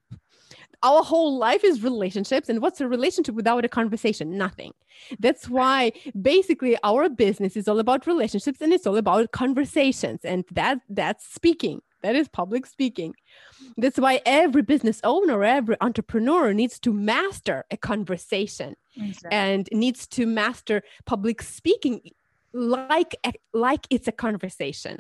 Our 0.83 1.03
whole 1.03 1.38
life 1.38 1.63
is 1.63 1.83
relationships. 1.83 2.50
And 2.50 2.61
what's 2.61 2.81
a 2.81 2.88
relationship 2.88 3.35
without 3.35 3.65
a 3.65 3.69
conversation? 3.69 4.38
Nothing. 4.38 4.73
That's 5.19 5.50
why 5.50 5.91
basically 6.19 6.77
our 6.83 7.09
business 7.09 7.55
is 7.55 7.67
all 7.67 7.79
about 7.79 8.07
relationships 8.07 8.61
and 8.61 8.73
it's 8.73 8.88
all 8.88 8.97
about 8.97 9.31
conversations 9.31 10.21
and 10.23 10.45
that 10.51 10.79
that's 10.89 11.25
speaking 11.31 11.81
that 12.01 12.15
is 12.15 12.27
public 12.27 12.65
speaking 12.65 13.13
that's 13.77 14.00
why 14.00 14.21
every 14.25 14.61
business 14.61 15.00
owner 15.03 15.43
every 15.43 15.75
entrepreneur 15.81 16.53
needs 16.53 16.79
to 16.79 16.91
master 16.91 17.63
a 17.71 17.77
conversation 17.77 18.75
and 19.31 19.69
needs 19.71 20.07
to 20.07 20.25
master 20.25 20.83
public 21.05 21.41
speaking 21.41 22.01
like 22.53 23.15
like 23.53 23.88
it's 23.89 24.07
a 24.07 24.11
conversation 24.11 25.00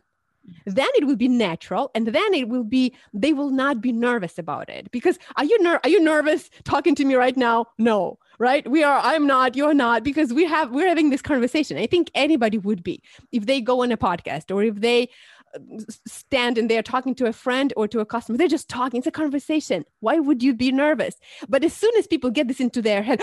then 0.65 0.87
it 0.95 1.05
will 1.05 1.15
be 1.15 1.27
natural 1.27 1.91
and 1.95 2.07
then 2.07 2.33
it 2.33 2.49
will 2.49 2.63
be 2.63 2.93
they 3.13 3.33
will 3.33 3.49
not 3.49 3.81
be 3.81 3.91
nervous 3.91 4.37
about 4.37 4.69
it 4.69 4.89
because 4.91 5.19
are 5.35 5.45
you 5.45 5.61
ner- 5.61 5.79
are 5.83 5.89
you 5.89 5.99
nervous 5.99 6.49
talking 6.63 6.95
to 6.95 7.05
me 7.05 7.15
right 7.15 7.37
now? 7.37 7.65
No 7.77 8.17
right? 8.39 8.67
We 8.67 8.83
are 8.83 8.99
i'm 9.03 9.27
not 9.27 9.55
you're 9.55 9.73
not 9.73 10.03
because 10.03 10.33
we 10.33 10.45
have 10.45 10.71
we're 10.71 10.87
having 10.87 11.11
this 11.11 11.21
conversation. 11.21 11.77
I 11.77 11.85
think 11.85 12.09
anybody 12.15 12.57
would 12.57 12.83
be 12.83 13.01
if 13.31 13.45
they 13.45 13.61
go 13.61 13.83
on 13.83 13.91
a 13.91 13.97
podcast 13.97 14.53
or 14.53 14.63
if 14.63 14.75
they 14.75 15.09
uh, 15.55 15.59
stand 16.07 16.57
and 16.57 16.69
they're 16.69 16.81
talking 16.81 17.13
to 17.15 17.27
a 17.27 17.33
friend 17.33 17.71
or 17.77 17.87
to 17.87 17.99
a 17.99 18.05
customer 18.05 18.37
they're 18.37 18.47
just 18.47 18.67
talking 18.67 18.97
it's 18.97 19.07
a 19.07 19.11
conversation. 19.11 19.85
Why 19.99 20.19
would 20.19 20.41
you 20.41 20.55
be 20.55 20.71
nervous? 20.71 21.15
But 21.47 21.63
as 21.63 21.73
soon 21.73 21.91
as 21.97 22.07
people 22.07 22.31
get 22.31 22.47
this 22.47 22.59
into 22.59 22.81
their 22.81 23.03
head 23.03 23.21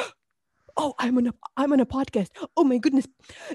oh 0.78 0.94
i'm 0.98 1.18
on 1.18 1.26
a 1.26 1.34
i'm 1.56 1.72
on 1.72 1.80
a 1.80 1.86
podcast. 1.86 2.28
Oh 2.56 2.64
my 2.64 2.78
goodness. 2.78 3.06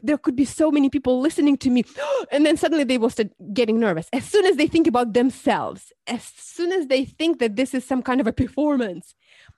There 0.02 0.18
could 0.18 0.36
be 0.36 0.46
so 0.46 0.72
many 0.72 0.90
people 0.90 1.20
listening 1.20 1.58
to 1.58 1.70
me. 1.70 1.84
And 2.32 2.46
then 2.46 2.58
suddenly 2.58 2.84
they 2.84 2.98
will 2.98 3.10
start 3.10 3.30
getting 3.54 3.80
nervous. 3.80 4.08
As 4.14 4.26
soon 4.26 4.46
as 4.46 4.58
they 4.58 4.68
think 4.68 4.88
about 4.88 5.14
themselves 5.14 5.92
as 6.08 6.24
soon 6.36 6.72
as 6.72 6.88
they 6.88 7.06
think 7.06 7.40
that 7.40 7.56
this 7.56 7.74
is 7.74 7.86
some 7.86 8.02
kind 8.02 8.20
of 8.20 8.28
a 8.28 8.34
performance 8.34 9.16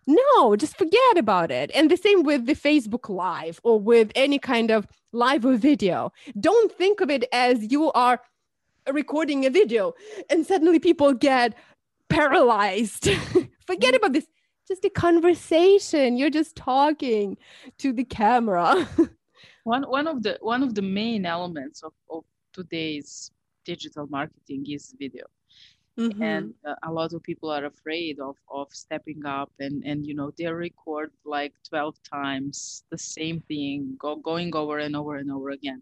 no 0.07 0.55
just 0.55 0.77
forget 0.77 1.17
about 1.17 1.51
it. 1.51 1.71
And 1.73 1.89
the 1.89 1.97
same 1.97 2.23
with 2.23 2.45
the 2.45 2.53
facebook 2.53 3.09
live 3.09 3.59
or 3.63 3.79
with 3.79 4.11
any 4.15 4.39
kind 4.39 4.71
of 4.71 4.87
live 5.11 5.45
or 5.45 5.55
video. 5.55 6.11
Don't 6.39 6.71
think 6.71 7.01
of 7.01 7.09
it 7.09 7.25
as 7.31 7.71
you 7.71 7.91
are 7.93 8.21
recording 8.91 9.45
a 9.45 9.49
video 9.49 9.93
and 10.29 10.45
suddenly 10.45 10.79
people 10.79 11.13
get 11.13 11.55
paralyzed. 12.09 13.09
Forget 13.67 13.93
mm. 13.93 13.97
about 13.97 14.13
this 14.13 14.27
just 14.67 14.85
a 14.85 14.89
conversation. 14.89 16.17
You're 16.17 16.29
just 16.29 16.55
talking 16.55 17.37
to 17.79 17.93
the 17.93 18.03
camera. 18.03 18.87
One 19.63 19.83
one 19.83 20.07
of 20.07 20.21
the 20.21 20.37
one 20.41 20.61
of 20.61 20.75
the 20.75 20.81
main 20.83 21.25
elements 21.25 21.81
of, 21.83 21.93
of 22.09 22.23
today's 22.53 23.31
digital 23.65 24.07
marketing 24.07 24.65
is 24.69 24.93
video. 24.99 25.25
Mhm. 25.97 26.21
and 26.21 26.53
uh, 26.67 26.75
a 26.83 26.91
lot 26.91 27.13
of 27.13 27.23
people 27.23 27.49
are 27.49 27.65
afraid 27.65 28.19
of 28.19 28.35
of 28.49 28.67
stepping 28.73 29.25
up 29.25 29.51
and 29.59 29.81
and 29.85 30.05
you 30.05 30.13
know 30.13 30.29
they 30.37 30.45
record 30.47 31.11
like 31.23 31.53
12 31.69 31.95
times 32.03 32.83
the 32.91 32.97
same 32.97 33.39
thing 33.47 33.95
go, 33.97 34.17
going 34.17 34.53
over 34.55 34.79
and 34.79 34.93
over 34.95 35.15
and 35.15 35.31
over 35.31 35.51
again. 35.51 35.81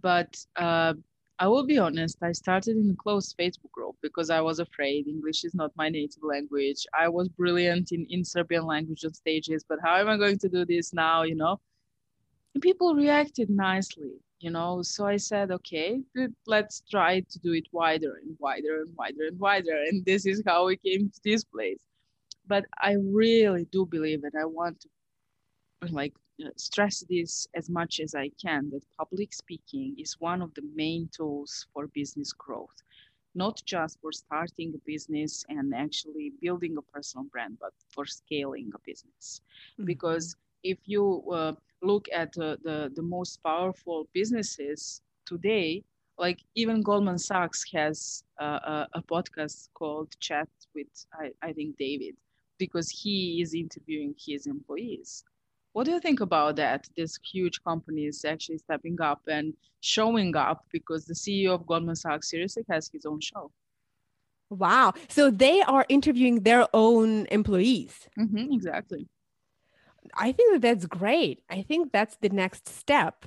But 0.00 0.32
uh, 0.54 0.94
I 1.38 1.48
will 1.48 1.66
be 1.66 1.78
honest, 1.78 2.16
I 2.22 2.32
started 2.32 2.78
in 2.78 2.90
a 2.90 2.94
closed 2.94 3.36
Facebook 3.38 3.70
group 3.70 3.96
because 4.02 4.30
I 4.30 4.40
was 4.40 4.58
afraid 4.58 5.06
English 5.06 5.44
is 5.44 5.54
not 5.54 5.70
my 5.76 5.90
native 5.90 6.22
language. 6.22 6.86
I 6.98 7.08
was 7.08 7.28
brilliant 7.28 7.92
in, 7.92 8.06
in 8.08 8.24
Serbian 8.24 8.64
language 8.64 9.04
on 9.04 9.12
stages, 9.12 9.62
but 9.68 9.78
how 9.84 9.96
am 9.96 10.08
I 10.08 10.16
going 10.16 10.38
to 10.38 10.48
do 10.48 10.64
this 10.64 10.94
now, 10.94 11.24
you 11.24 11.34
know? 11.34 11.60
And 12.54 12.62
people 12.62 12.94
reacted 12.94 13.50
nicely, 13.50 14.12
you 14.40 14.50
know. 14.50 14.80
So 14.80 15.06
I 15.06 15.18
said, 15.18 15.50
okay, 15.50 16.00
let's 16.46 16.82
try 16.90 17.20
to 17.20 17.38
do 17.40 17.52
it 17.52 17.66
wider 17.70 18.18
and 18.22 18.34
wider 18.38 18.80
and 18.80 18.96
wider 18.96 19.26
and 19.26 19.38
wider. 19.38 19.76
And 19.88 20.06
this 20.06 20.24
is 20.24 20.42
how 20.46 20.66
we 20.66 20.78
came 20.78 21.10
to 21.10 21.20
this 21.22 21.44
place. 21.44 21.82
But 22.46 22.64
I 22.80 22.92
really 22.94 23.66
do 23.72 23.84
believe 23.84 24.24
and 24.24 24.32
I 24.40 24.46
want 24.46 24.80
to 24.80 24.88
like 25.90 26.14
uh, 26.44 26.48
stress 26.56 27.04
this 27.08 27.46
as 27.54 27.68
much 27.68 28.00
as 28.00 28.14
I 28.14 28.30
can 28.42 28.70
that 28.70 28.84
public 28.98 29.32
speaking 29.32 29.94
is 29.98 30.20
one 30.20 30.42
of 30.42 30.54
the 30.54 30.62
main 30.74 31.08
tools 31.14 31.66
for 31.72 31.86
business 31.88 32.32
growth, 32.32 32.82
not 33.34 33.60
just 33.64 34.00
for 34.00 34.12
starting 34.12 34.72
a 34.74 34.78
business 34.86 35.44
and 35.48 35.74
actually 35.74 36.32
building 36.40 36.76
a 36.76 36.82
personal 36.82 37.24
brand, 37.24 37.58
but 37.60 37.72
for 37.88 38.06
scaling 38.06 38.70
a 38.74 38.78
business. 38.86 39.40
Mm-hmm. 39.74 39.86
Because 39.86 40.36
if 40.62 40.78
you 40.84 41.22
uh, 41.32 41.52
look 41.82 42.06
at 42.12 42.36
uh, 42.38 42.56
the, 42.62 42.90
the 42.94 43.02
most 43.02 43.42
powerful 43.42 44.08
businesses 44.12 45.02
today, 45.26 45.84
like 46.18 46.40
even 46.54 46.82
Goldman 46.82 47.18
Sachs 47.18 47.64
has 47.74 48.24
a, 48.40 48.86
a 48.94 49.02
podcast 49.02 49.68
called 49.74 50.08
Chat 50.18 50.48
with, 50.74 50.86
I, 51.12 51.32
I 51.42 51.52
think, 51.52 51.76
David, 51.76 52.16
because 52.58 52.88
he 52.88 53.42
is 53.42 53.52
interviewing 53.52 54.14
his 54.18 54.46
employees 54.46 55.24
what 55.76 55.84
do 55.84 55.92
you 55.92 56.00
think 56.00 56.20
about 56.20 56.56
that? 56.56 56.88
This 56.96 57.18
huge 57.22 57.62
companies 57.62 58.24
actually 58.24 58.56
stepping 58.56 58.98
up 58.98 59.20
and 59.28 59.52
showing 59.82 60.34
up 60.34 60.64
because 60.72 61.04
the 61.04 61.12
CEO 61.12 61.50
of 61.50 61.66
Goldman 61.66 61.96
Sachs 61.96 62.30
seriously 62.30 62.64
has 62.70 62.88
his 62.90 63.04
own 63.04 63.20
show. 63.20 63.52
Wow. 64.48 64.94
So 65.08 65.30
they 65.30 65.60
are 65.60 65.84
interviewing 65.90 66.44
their 66.44 66.66
own 66.72 67.26
employees. 67.26 68.08
Mm-hmm, 68.18 68.54
exactly. 68.54 69.06
I 70.14 70.32
think 70.32 70.54
that 70.54 70.62
that's 70.62 70.86
great. 70.86 71.42
I 71.50 71.60
think 71.60 71.92
that's 71.92 72.16
the 72.22 72.30
next 72.30 72.66
step 72.70 73.26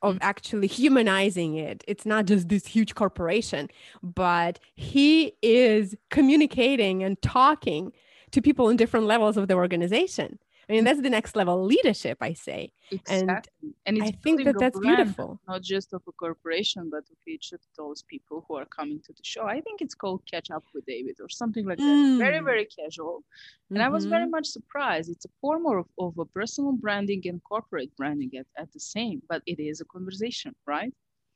of 0.00 0.14
mm-hmm. 0.14 0.22
actually 0.22 0.68
humanizing 0.80 1.56
it. 1.56 1.82
It's 1.88 2.06
not 2.06 2.26
just 2.26 2.48
this 2.48 2.66
huge 2.66 2.94
corporation, 2.94 3.70
but 4.04 4.60
he 4.76 5.32
is 5.42 5.96
communicating 6.10 7.02
and 7.02 7.20
talking 7.22 7.90
to 8.30 8.40
people 8.40 8.68
in 8.68 8.76
different 8.76 9.06
levels 9.06 9.36
of 9.36 9.48
the 9.48 9.54
organization. 9.54 10.38
I 10.68 10.74
mean, 10.74 10.84
that's 10.84 11.00
the 11.00 11.08
next 11.08 11.34
level 11.34 11.64
leadership, 11.64 12.18
I 12.20 12.34
say. 12.34 12.72
Exactly. 12.90 13.74
And, 13.86 13.96
and 13.96 14.02
I 14.02 14.10
think 14.22 14.44
that 14.44 14.58
that's 14.58 14.78
beautiful. 14.78 15.40
Not 15.48 15.62
just 15.62 15.94
of 15.94 16.02
a 16.06 16.12
corporation, 16.12 16.90
but 16.90 17.04
of 17.10 17.16
each 17.26 17.52
of 17.52 17.60
those 17.76 18.02
people 18.02 18.44
who 18.46 18.56
are 18.56 18.66
coming 18.66 19.00
to 19.06 19.12
the 19.12 19.22
show. 19.22 19.44
I 19.44 19.60
think 19.62 19.80
it's 19.80 19.94
called 19.94 20.22
Catch 20.30 20.50
Up 20.50 20.64
with 20.74 20.84
David 20.84 21.16
or 21.20 21.30
something 21.30 21.64
like 21.66 21.78
that. 21.78 21.84
Mm. 21.84 22.18
Very, 22.18 22.40
very 22.40 22.66
casual. 22.66 23.24
And 23.70 23.78
mm-hmm. 23.78 23.86
I 23.86 23.88
was 23.88 24.04
very 24.04 24.24
mm-hmm. 24.24 24.32
much 24.32 24.46
surprised. 24.46 25.10
It's 25.10 25.24
a 25.24 25.30
form 25.40 25.66
of, 25.66 25.86
of 25.98 26.18
a 26.18 26.26
personal 26.26 26.72
branding 26.72 27.22
and 27.24 27.42
corporate 27.44 27.96
branding 27.96 28.32
at, 28.38 28.46
at 28.58 28.70
the 28.72 28.80
same, 28.80 29.22
but 29.28 29.42
it 29.46 29.58
is 29.58 29.80
a 29.80 29.86
conversation, 29.86 30.54
right? 30.66 30.92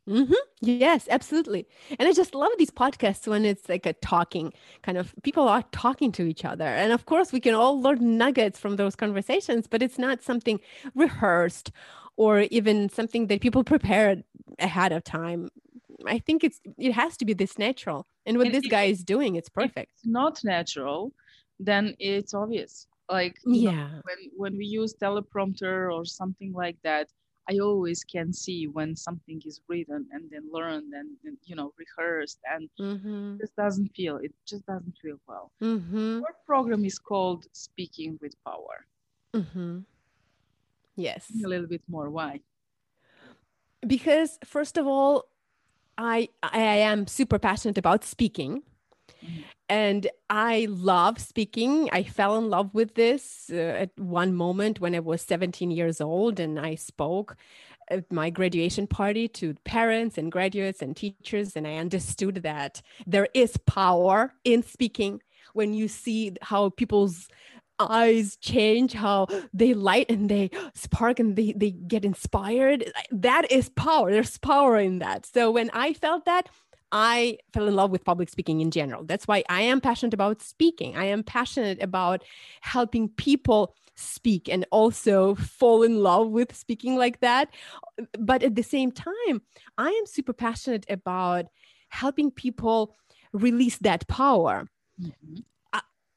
Mm-hmm. 0.09 0.35
Yes, 0.61 1.07
absolutely. 1.09 1.67
And 1.99 2.09
I 2.09 2.13
just 2.13 2.35
love 2.35 2.51
these 2.59 2.71
podcasts 2.71 3.29
when 3.29 3.45
it's 3.45 3.69
like 3.69 3.87
a 3.87 3.93
talking 3.93 4.53
kind 4.83 4.99
of 4.99 5.15
people 5.23 5.47
are 5.49 5.63
talking 5.71 6.11
to 6.13 6.25
each 6.25 6.45
other. 6.45 6.65
And 6.65 6.93
of 6.93 7.07
course, 7.07 7.33
we 7.33 7.41
can 7.41 7.55
all 7.55 7.81
learn 7.81 8.19
nuggets 8.19 8.59
from 8.59 8.77
those 8.77 8.97
conversations, 8.97 9.67
but 9.69 9.83
it's 9.83 9.99
not 9.99 10.23
something 10.23 10.59
rehearsed 10.95 11.71
or 12.17 12.41
even 12.51 12.89
something 12.89 13.29
that 13.29 13.41
people 13.41 13.63
prepared 13.65 14.25
ahead 14.59 14.93
of 14.93 15.05
time. 15.05 15.51
I 16.07 16.19
think 16.19 16.43
it's 16.43 16.61
it 16.79 16.93
has 16.93 17.17
to 17.19 17.25
be 17.25 17.33
this 17.33 17.59
natural. 17.59 18.07
And 18.27 18.39
what 18.39 18.47
and 18.49 18.55
this 18.55 18.67
guy 18.67 18.85
is 18.85 19.05
doing, 19.05 19.37
it's 19.37 19.49
perfect. 19.49 19.93
it's 19.95 20.07
not 20.07 20.43
natural, 20.45 21.13
then 21.61 21.95
it's 21.99 22.35
obvious. 22.35 22.87
Like 23.09 23.37
yeah, 23.47 23.73
know, 23.73 24.01
when 24.05 24.19
when 24.37 24.57
we 24.57 24.65
use 24.65 24.95
teleprompter 25.01 25.93
or 25.93 26.05
something 26.05 26.53
like 26.53 26.79
that, 26.83 27.09
I 27.51 27.59
always 27.59 28.05
can 28.05 28.33
see 28.33 28.69
when 28.69 28.95
something 28.95 29.43
is 29.45 29.61
written 29.69 30.07
and 30.13 30.31
then 30.31 30.49
learned 30.53 30.93
and, 30.95 31.11
and 31.25 31.37
you 31.45 31.57
know 31.57 31.73
rehearsed 31.77 32.39
and 32.53 32.69
mm-hmm. 32.79 33.39
just 33.39 33.57
doesn't 33.57 33.89
feel 33.97 34.19
it 34.19 34.33
just 34.47 34.65
doesn't 34.67 34.97
feel 35.03 35.19
well. 35.27 35.51
Mm-hmm. 35.61 36.23
Our 36.25 36.37
program 36.47 36.85
is 36.85 36.99
called 36.99 37.47
Speaking 37.53 38.19
with 38.23 38.35
Power. 38.45 38.87
Mm-hmm. 39.35 39.81
Yes, 40.97 41.31
a 41.45 41.49
little 41.49 41.67
bit 41.67 41.83
more. 41.89 42.11
Why? 42.11 42.41
Because 43.85 44.39
first 44.45 44.79
of 44.79 44.87
all, 44.87 45.25
I 45.99 46.29
I 46.43 46.61
am 46.61 47.07
super 47.07 47.39
passionate 47.39 47.79
about 47.79 48.05
speaking. 48.05 48.63
And 49.69 50.09
I 50.29 50.67
love 50.69 51.19
speaking. 51.19 51.89
I 51.93 52.03
fell 52.03 52.37
in 52.37 52.51
love 52.51 52.75
with 52.75 52.95
this 52.95 53.51
uh, 53.53 53.57
at 53.57 53.91
one 53.99 54.35
moment 54.35 54.81
when 54.81 54.95
I 54.95 55.01
was 55.01 55.23
17 55.23 55.71
years 55.71 56.01
old, 56.01 56.41
and 56.41 56.59
I 56.61 56.75
spoke 56.75 57.37
at 57.89 58.11
my 58.13 58.31
graduation 58.31 58.87
party 58.87 59.29
to 59.29 59.55
parents 59.65 60.19
and 60.19 60.31
graduates 60.31 60.83
and 60.83 60.97
teachers, 60.97 61.57
and 61.57 61.67
I 61.67 61.77
understood 61.77 62.37
that 62.43 62.83
there 63.07 63.29
is 63.35 63.57
power 63.67 64.35
in 64.45 64.63
speaking. 64.63 65.21
When 65.55 65.75
you 65.75 65.89
see 65.89 66.35
how 66.41 66.71
people's 66.71 67.29
eyes 67.79 68.37
change 68.37 68.93
how 68.93 69.27
they 69.53 69.75
light 69.75 70.11
and 70.11 70.29
they 70.29 70.51
spark 70.75 71.19
and 71.19 71.37
they, 71.37 71.53
they 71.57 71.71
get 71.71 72.05
inspired 72.05 72.91
that 73.11 73.51
is 73.51 73.69
power. 73.71 74.11
There's 74.11 74.39
power 74.39 74.79
in 74.79 75.01
that. 75.01 75.27
So 75.27 75.51
when 75.51 75.71
i 75.73 75.93
felt 75.93 76.25
that 76.27 76.49
I 76.93 77.39
fell 77.53 77.67
in 77.67 77.75
love 77.75 77.91
with 77.91 78.05
public 78.05 78.29
speaking 78.29 78.61
in 78.61 78.71
general. 78.71 79.05
That's 79.05 79.27
why 79.27 79.43
I 79.49 79.63
am 79.63 79.81
passionate 79.81 80.15
about 80.15 80.43
speaking. 80.43 80.97
I 80.97 81.07
am 81.07 81.25
passionate 81.25 81.83
about 81.83 82.23
helping 82.61 83.09
people 83.09 83.75
speak 83.97 84.49
and 84.49 84.67
also 84.71 85.35
fall 85.35 85.83
in 85.83 86.03
love 86.03 86.29
with 86.29 86.55
speaking 86.55 86.97
like 86.97 87.21
that. 87.21 87.49
But 88.19 88.43
at 88.43 88.55
the 88.55 88.63
same 88.63 88.93
time, 88.93 89.43
I 89.79 89.89
am 89.89 90.07
super 90.07 90.33
passionate 90.33 90.85
about 90.89 91.47
helping 91.89 92.31
people 92.31 92.95
release 93.33 93.79
that 93.79 94.07
power. 94.09 94.69
Mm-hmm 95.01 95.41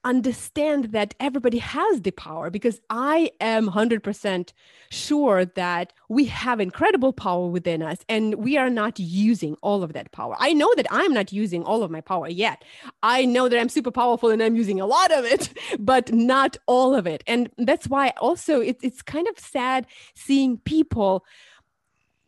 understand 0.05 0.85
that 0.93 1.15
everybody 1.19 1.57
has 1.57 2.01
the 2.01 2.11
power 2.11 2.49
because 2.49 2.79
I 2.89 3.31
am 3.41 3.69
100% 3.69 4.53
sure 4.89 5.45
that 5.45 5.91
we 6.07 6.25
have 6.25 6.59
incredible 6.59 7.11
power 7.11 7.47
within 7.47 7.81
us 7.81 7.97
and 8.07 8.35
we 8.35 8.55
are 8.55 8.69
not 8.69 8.99
using 8.99 9.55
all 9.61 9.83
of 9.83 9.93
that 9.93 10.11
power. 10.11 10.35
I 10.39 10.53
know 10.53 10.71
that 10.75 10.87
I'm 10.91 11.13
not 11.13 11.33
using 11.33 11.63
all 11.63 11.83
of 11.83 11.91
my 11.91 12.01
power 12.01 12.29
yet. 12.29 12.63
I 13.01 13.25
know 13.25 13.49
that 13.49 13.59
I'm 13.59 13.69
super 13.69 13.91
powerful 13.91 14.29
and 14.29 14.41
I'm 14.41 14.55
using 14.55 14.79
a 14.79 14.85
lot 14.85 15.11
of 15.11 15.25
it, 15.25 15.49
but 15.79 16.13
not 16.13 16.55
all 16.67 16.95
of 16.95 17.07
it. 17.07 17.23
And 17.25 17.49
that's 17.57 17.87
why 17.87 18.13
also 18.21 18.61
it, 18.61 18.77
it's 18.83 19.01
kind 19.01 19.27
of 19.27 19.39
sad 19.39 19.87
seeing 20.13 20.59
people 20.59 21.25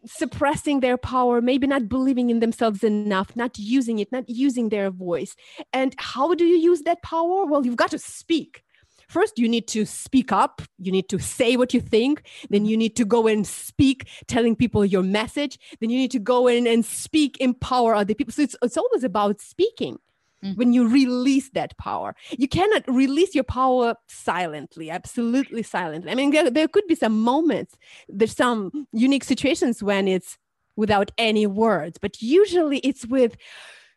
suppressing 0.08 0.80
their 0.80 0.98
power, 0.98 1.42
maybe 1.42 1.68
not 1.68 1.90
believing 1.90 2.30
in 2.30 2.40
themselves 2.40 2.84
enough, 2.84 3.36
not 3.36 3.58
using 3.58 4.00
it, 4.00 4.12
not 4.12 4.28
using 4.28 4.70
their 4.70 4.90
voice. 4.90 5.36
And 5.74 5.94
how 5.98 6.34
do 6.34 6.46
you 6.46 6.58
use 6.58 6.82
that 6.82 7.02
power? 7.02 7.46
Well, 7.46 7.66
you've 7.66 7.76
got 7.76 7.92
to 7.92 8.00
speak. 8.00 8.64
First, 9.08 9.40
you 9.40 9.48
need 9.48 9.68
to 9.70 9.86
speak 9.86 10.32
up. 10.32 10.62
You 10.80 10.92
need 10.92 11.08
to 11.10 11.20
say 11.20 11.56
what 11.56 11.74
you 11.74 11.80
think. 11.80 12.24
Then 12.50 12.66
you 12.66 12.76
need 12.76 12.96
to 12.98 13.06
go 13.06 13.28
and 13.28 13.48
speak, 13.48 14.08
telling 14.28 14.56
people 14.56 14.84
your 14.84 15.04
message. 15.04 15.58
Then 15.80 15.90
you 15.90 15.98
need 15.98 16.12
to 16.12 16.20
go 16.20 16.48
in 16.48 16.68
and 16.68 16.86
speak, 16.86 17.38
empower 17.40 17.96
other 17.96 18.14
people. 18.14 18.34
So 18.34 18.42
it's, 18.42 18.56
it's 18.62 18.78
always 18.78 19.06
about 19.06 19.40
speaking 19.40 20.00
mm-hmm. 20.44 20.54
when 20.54 20.74
you 20.74 20.88
release 20.88 21.50
that 21.52 21.78
power. 21.78 22.16
You 22.32 22.48
cannot 22.48 22.84
release 22.88 23.36
your 23.36 23.44
power 23.44 23.96
silently, 24.08 24.90
absolutely 24.90 25.64
silently. 25.64 26.12
I 26.12 26.16
mean, 26.16 26.32
there, 26.32 26.50
there 26.50 26.68
could 26.68 26.88
be 26.88 26.96
some 26.96 27.22
moments, 27.22 27.78
there's 28.08 28.36
some 28.36 28.88
unique 28.92 29.24
situations 29.24 29.84
when 29.84 30.08
it's 30.08 30.38
without 30.76 31.12
any 31.18 31.48
words, 31.48 31.98
but 31.98 32.22
usually 32.22 32.80
it's 32.80 33.06
with 33.06 33.36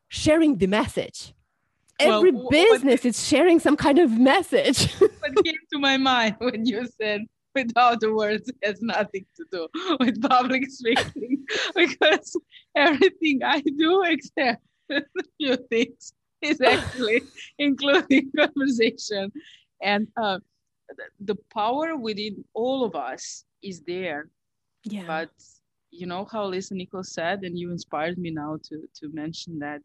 sharing 0.08 0.58
the 0.58 0.66
message. 0.66 1.34
Every 1.98 2.32
well, 2.32 2.48
business 2.48 3.04
is 3.04 3.28
sharing 3.28 3.60
some 3.60 3.76
kind 3.76 3.98
of 3.98 4.18
message. 4.18 4.90
what 4.98 5.44
came 5.44 5.54
to 5.72 5.78
my 5.78 5.98
mind 5.98 6.36
when 6.38 6.64
you 6.64 6.88
said 6.98 7.26
without 7.54 8.00
the 8.00 8.12
words 8.14 8.50
has 8.62 8.80
nothing 8.80 9.26
to 9.36 9.44
do 9.52 9.68
with 9.98 10.20
public 10.22 10.70
speaking 10.70 11.44
because 11.74 12.36
everything 12.74 13.40
I 13.44 13.60
do 13.60 14.02
except 14.04 14.62
a 14.90 15.02
few 15.38 15.56
things 15.68 16.12
is 16.42 16.60
actually 16.60 17.22
including 17.58 18.30
conversation. 18.36 19.32
And 19.82 20.08
uh, 20.20 20.38
the 21.20 21.36
power 21.52 21.96
within 21.96 22.44
all 22.54 22.84
of 22.84 22.94
us 22.94 23.44
is 23.62 23.80
there. 23.86 24.28
Yeah. 24.84 25.04
But 25.06 25.30
you 25.90 26.06
know 26.06 26.26
how 26.30 26.46
Lisa 26.46 26.74
Nichols 26.74 27.12
said, 27.12 27.42
and 27.42 27.58
you 27.58 27.70
inspired 27.70 28.18
me 28.18 28.30
now 28.30 28.58
to 28.64 28.88
to 28.94 29.08
mention 29.12 29.58
that 29.58 29.80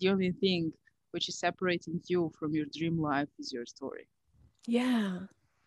the 0.00 0.08
only 0.08 0.32
thing 0.32 0.72
which 1.12 1.28
is 1.28 1.38
separating 1.38 2.00
you 2.06 2.32
from 2.38 2.54
your 2.54 2.66
dream 2.76 3.00
life 3.00 3.28
is 3.38 3.52
your 3.52 3.66
story. 3.66 4.06
Yeah. 4.66 5.20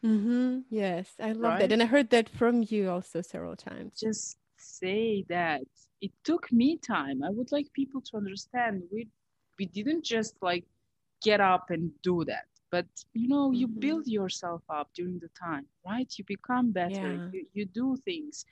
Mm-hmm. 0.03 0.59
Yes, 0.69 1.13
I 1.19 1.31
love 1.31 1.53
right? 1.53 1.59
that, 1.59 1.71
and 1.71 1.81
I 1.81 1.85
heard 1.85 2.09
that 2.09 2.27
from 2.27 2.65
you 2.67 2.89
also 2.89 3.21
several 3.21 3.55
times. 3.55 3.99
Just 3.99 4.37
say 4.57 5.23
that 5.29 5.61
it 6.01 6.11
took 6.23 6.51
me 6.51 6.77
time. 6.77 7.23
I 7.23 7.29
would 7.29 7.51
like 7.51 7.71
people 7.73 8.01
to 8.01 8.17
understand 8.17 8.83
we 8.91 9.07
we 9.59 9.65
didn't 9.65 10.03
just 10.03 10.35
like 10.41 10.65
get 11.21 11.39
up 11.39 11.69
and 11.69 11.91
do 12.03 12.23
that 12.25 12.45
but 12.71 12.85
you 13.13 13.27
know 13.27 13.51
you 13.51 13.67
mm-hmm. 13.67 13.79
build 13.79 14.07
yourself 14.07 14.61
up 14.69 14.89
during 14.95 15.19
the 15.19 15.29
time 15.39 15.65
right 15.87 16.13
you 16.17 16.23
become 16.27 16.71
better 16.71 17.13
yeah. 17.13 17.27
you, 17.31 17.45
you 17.53 17.65
do 17.65 17.95
things 18.03 18.45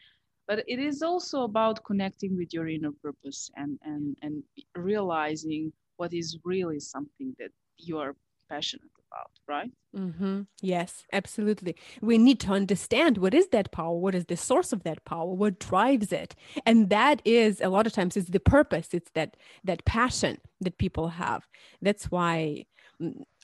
but 0.47 0.63
it 0.67 0.79
is 0.79 1.01
also 1.01 1.43
about 1.43 1.83
connecting 1.83 2.35
with 2.37 2.53
your 2.53 2.67
inner 2.67 2.91
purpose 3.03 3.49
and 3.55 3.79
and 3.83 4.17
and 4.21 4.43
realizing 4.75 5.71
what 5.97 6.13
is 6.13 6.37
really 6.43 6.79
something 6.79 7.35
that 7.39 7.51
you 7.77 7.97
are 7.97 8.15
passionate 8.49 9.00
about 9.12 9.32
right 9.47 9.71
mm-hmm. 9.95 10.41
yes 10.62 11.06
absolutely 11.12 11.76
we 12.02 12.17
need 12.17 12.39
to 12.39 12.52
understand 12.52 13.17
what 13.17 13.34
is 13.34 13.47
that 13.50 13.71
power 13.71 13.95
what 13.95 14.15
is 14.15 14.26
the 14.26 14.38
source 14.38 14.71
of 14.71 14.84
that 14.84 15.04
power 15.06 15.34
what 15.34 15.60
drives 15.60 16.12
it 16.12 16.36
and 16.65 16.89
that 16.89 17.21
is 17.26 17.60
a 17.62 17.69
lot 17.69 17.86
of 17.86 17.93
times 17.93 18.15
it's 18.15 18.30
the 18.30 18.39
purpose 18.39 18.89
it's 18.93 19.12
that 19.13 19.36
that 19.63 19.84
passion 19.86 20.38
that 20.60 20.78
people 20.78 21.10
have 21.10 21.47
that's 21.82 22.06
why 22.06 22.65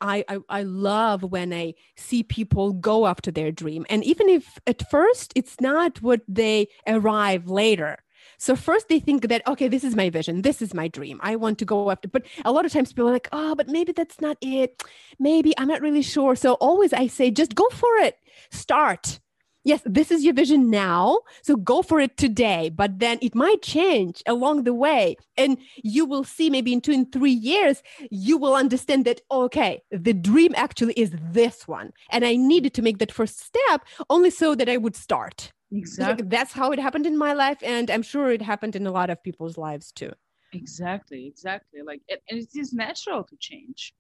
I, 0.02 0.24
I, 0.28 0.38
I 0.50 0.64
love 0.64 1.24
when 1.24 1.52
I 1.52 1.74
see 1.96 2.24
people 2.24 2.74
go 2.74 3.08
after 3.08 3.32
their 3.32 3.52
dream. 3.52 3.86
And 3.90 4.04
even 4.04 4.30
if 4.30 4.60
at 4.68 4.88
first 4.90 5.34
it's 5.36 5.60
not 5.60 6.02
what 6.02 6.22
they 6.28 6.68
arrive 6.86 7.50
later. 7.50 7.98
So 8.38 8.56
first 8.56 8.88
they 8.88 9.00
think 9.00 9.28
that, 9.30 9.46
okay, 9.48 9.68
this 9.68 9.84
is 9.84 9.96
my 9.96 10.10
vision. 10.10 10.42
This 10.42 10.62
is 10.62 10.74
my 10.74 10.88
dream. 10.88 11.20
I 11.24 11.36
want 11.36 11.58
to 11.60 11.66
go 11.66 11.90
after, 11.92 12.08
but 12.08 12.24
a 12.46 12.52
lot 12.52 12.66
of 12.66 12.72
times 12.72 12.94
people 12.94 13.10
are 13.10 13.14
like, 13.14 13.30
oh, 13.32 13.56
but 13.56 13.68
maybe 13.68 13.92
that's 13.92 14.22
not 14.22 14.38
it. 14.42 14.84
Maybe 15.20 15.54
I'm 15.58 15.68
not 15.68 15.82
really 15.82 16.04
sure. 16.04 16.36
So 16.36 16.54
always 16.54 16.94
I 16.94 17.08
say, 17.08 17.32
just 17.32 17.56
go 17.56 17.68
for 17.70 17.90
it. 17.98 18.18
Start 18.52 19.20
yes, 19.68 19.82
this 19.86 20.12
is 20.12 20.24
your 20.24 20.34
vision 20.34 20.70
now. 20.70 21.20
So 21.42 21.58
go 21.58 21.82
for 21.82 22.00
it 22.00 22.16
today. 22.18 22.72
But 22.74 23.00
then 23.00 23.20
it 23.22 23.36
might 23.36 23.62
change 23.62 24.24
along 24.26 24.64
the 24.64 24.74
way. 24.74 25.18
And 25.36 25.58
you 25.84 26.06
will 26.06 26.24
see 26.24 26.50
maybe 26.50 26.72
in 26.72 26.82
two 26.82 26.94
and 26.94 27.12
three 27.12 27.32
years, 27.32 27.84
you 28.10 28.38
will 28.38 28.56
understand 28.56 29.06
that, 29.06 29.22
okay, 29.30 29.82
the 29.92 30.14
dream 30.14 30.54
actually 30.56 30.94
is 30.94 31.12
this 31.32 31.68
one. 31.68 31.92
And 32.10 32.26
I 32.26 32.38
needed 32.38 32.74
to 32.76 32.82
make 32.82 33.00
that 33.00 33.12
first 33.12 33.40
step 33.40 33.82
only 34.10 34.30
so 34.30 34.56
that 34.56 34.70
I 34.70 34.78
would 34.78 34.96
start. 34.96 35.52
Exactly. 35.72 36.28
That's 36.28 36.54
how 36.54 36.72
it 36.72 36.80
happened 36.80 37.06
in 37.06 37.18
my 37.18 37.34
life. 37.34 37.58
And 37.62 37.92
I'm 37.92 38.04
sure 38.04 38.32
it 38.32 38.42
happened 38.42 38.76
in 38.76 38.88
a 38.88 38.92
lot 38.92 39.10
of 39.10 39.22
people's 39.22 39.58
lives 39.58 39.92
too. 39.92 40.12
Exactly. 40.54 41.28
Exactly. 41.28 41.82
Like, 41.82 42.02
and 42.10 42.20
it 42.40 42.50
is 42.56 42.74
natural 42.74 43.24
to 43.24 43.36
change 43.38 43.94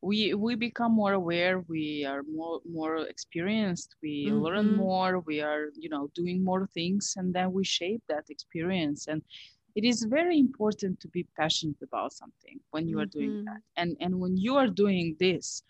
we 0.00 0.34
we 0.34 0.54
become 0.54 0.92
more 0.92 1.12
aware 1.12 1.60
we 1.68 2.04
are 2.04 2.22
more 2.22 2.60
more 2.70 2.98
experienced 2.98 3.96
we 4.02 4.26
mm-hmm. 4.26 4.40
learn 4.40 4.76
more 4.76 5.20
we 5.20 5.40
are 5.40 5.66
you 5.74 5.88
know 5.88 6.08
doing 6.14 6.44
more 6.44 6.66
things 6.66 7.14
and 7.16 7.34
then 7.34 7.52
we 7.52 7.64
shape 7.64 8.02
that 8.08 8.24
experience 8.30 9.08
and 9.08 9.22
it 9.74 9.84
is 9.84 10.04
very 10.04 10.38
important 10.38 10.98
to 11.00 11.08
be 11.08 11.26
passionate 11.36 11.80
about 11.82 12.12
something 12.12 12.58
when 12.70 12.86
you 12.86 12.98
are 12.98 13.06
mm-hmm. 13.06 13.18
doing 13.18 13.44
that 13.44 13.60
and 13.76 13.96
and 14.00 14.14
when 14.18 14.36
you 14.36 14.56
are 14.56 14.68
doing 14.68 15.16
this 15.18 15.62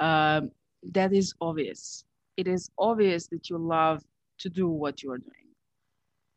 um, 0.00 0.50
that 0.92 1.12
is 1.12 1.34
obvious 1.40 2.04
it 2.36 2.46
is 2.46 2.70
obvious 2.78 3.26
that 3.26 3.50
you 3.50 3.58
love 3.58 4.02
to 4.38 4.48
do 4.48 4.68
what 4.68 5.02
you 5.02 5.10
are 5.12 5.18
doing 5.18 5.42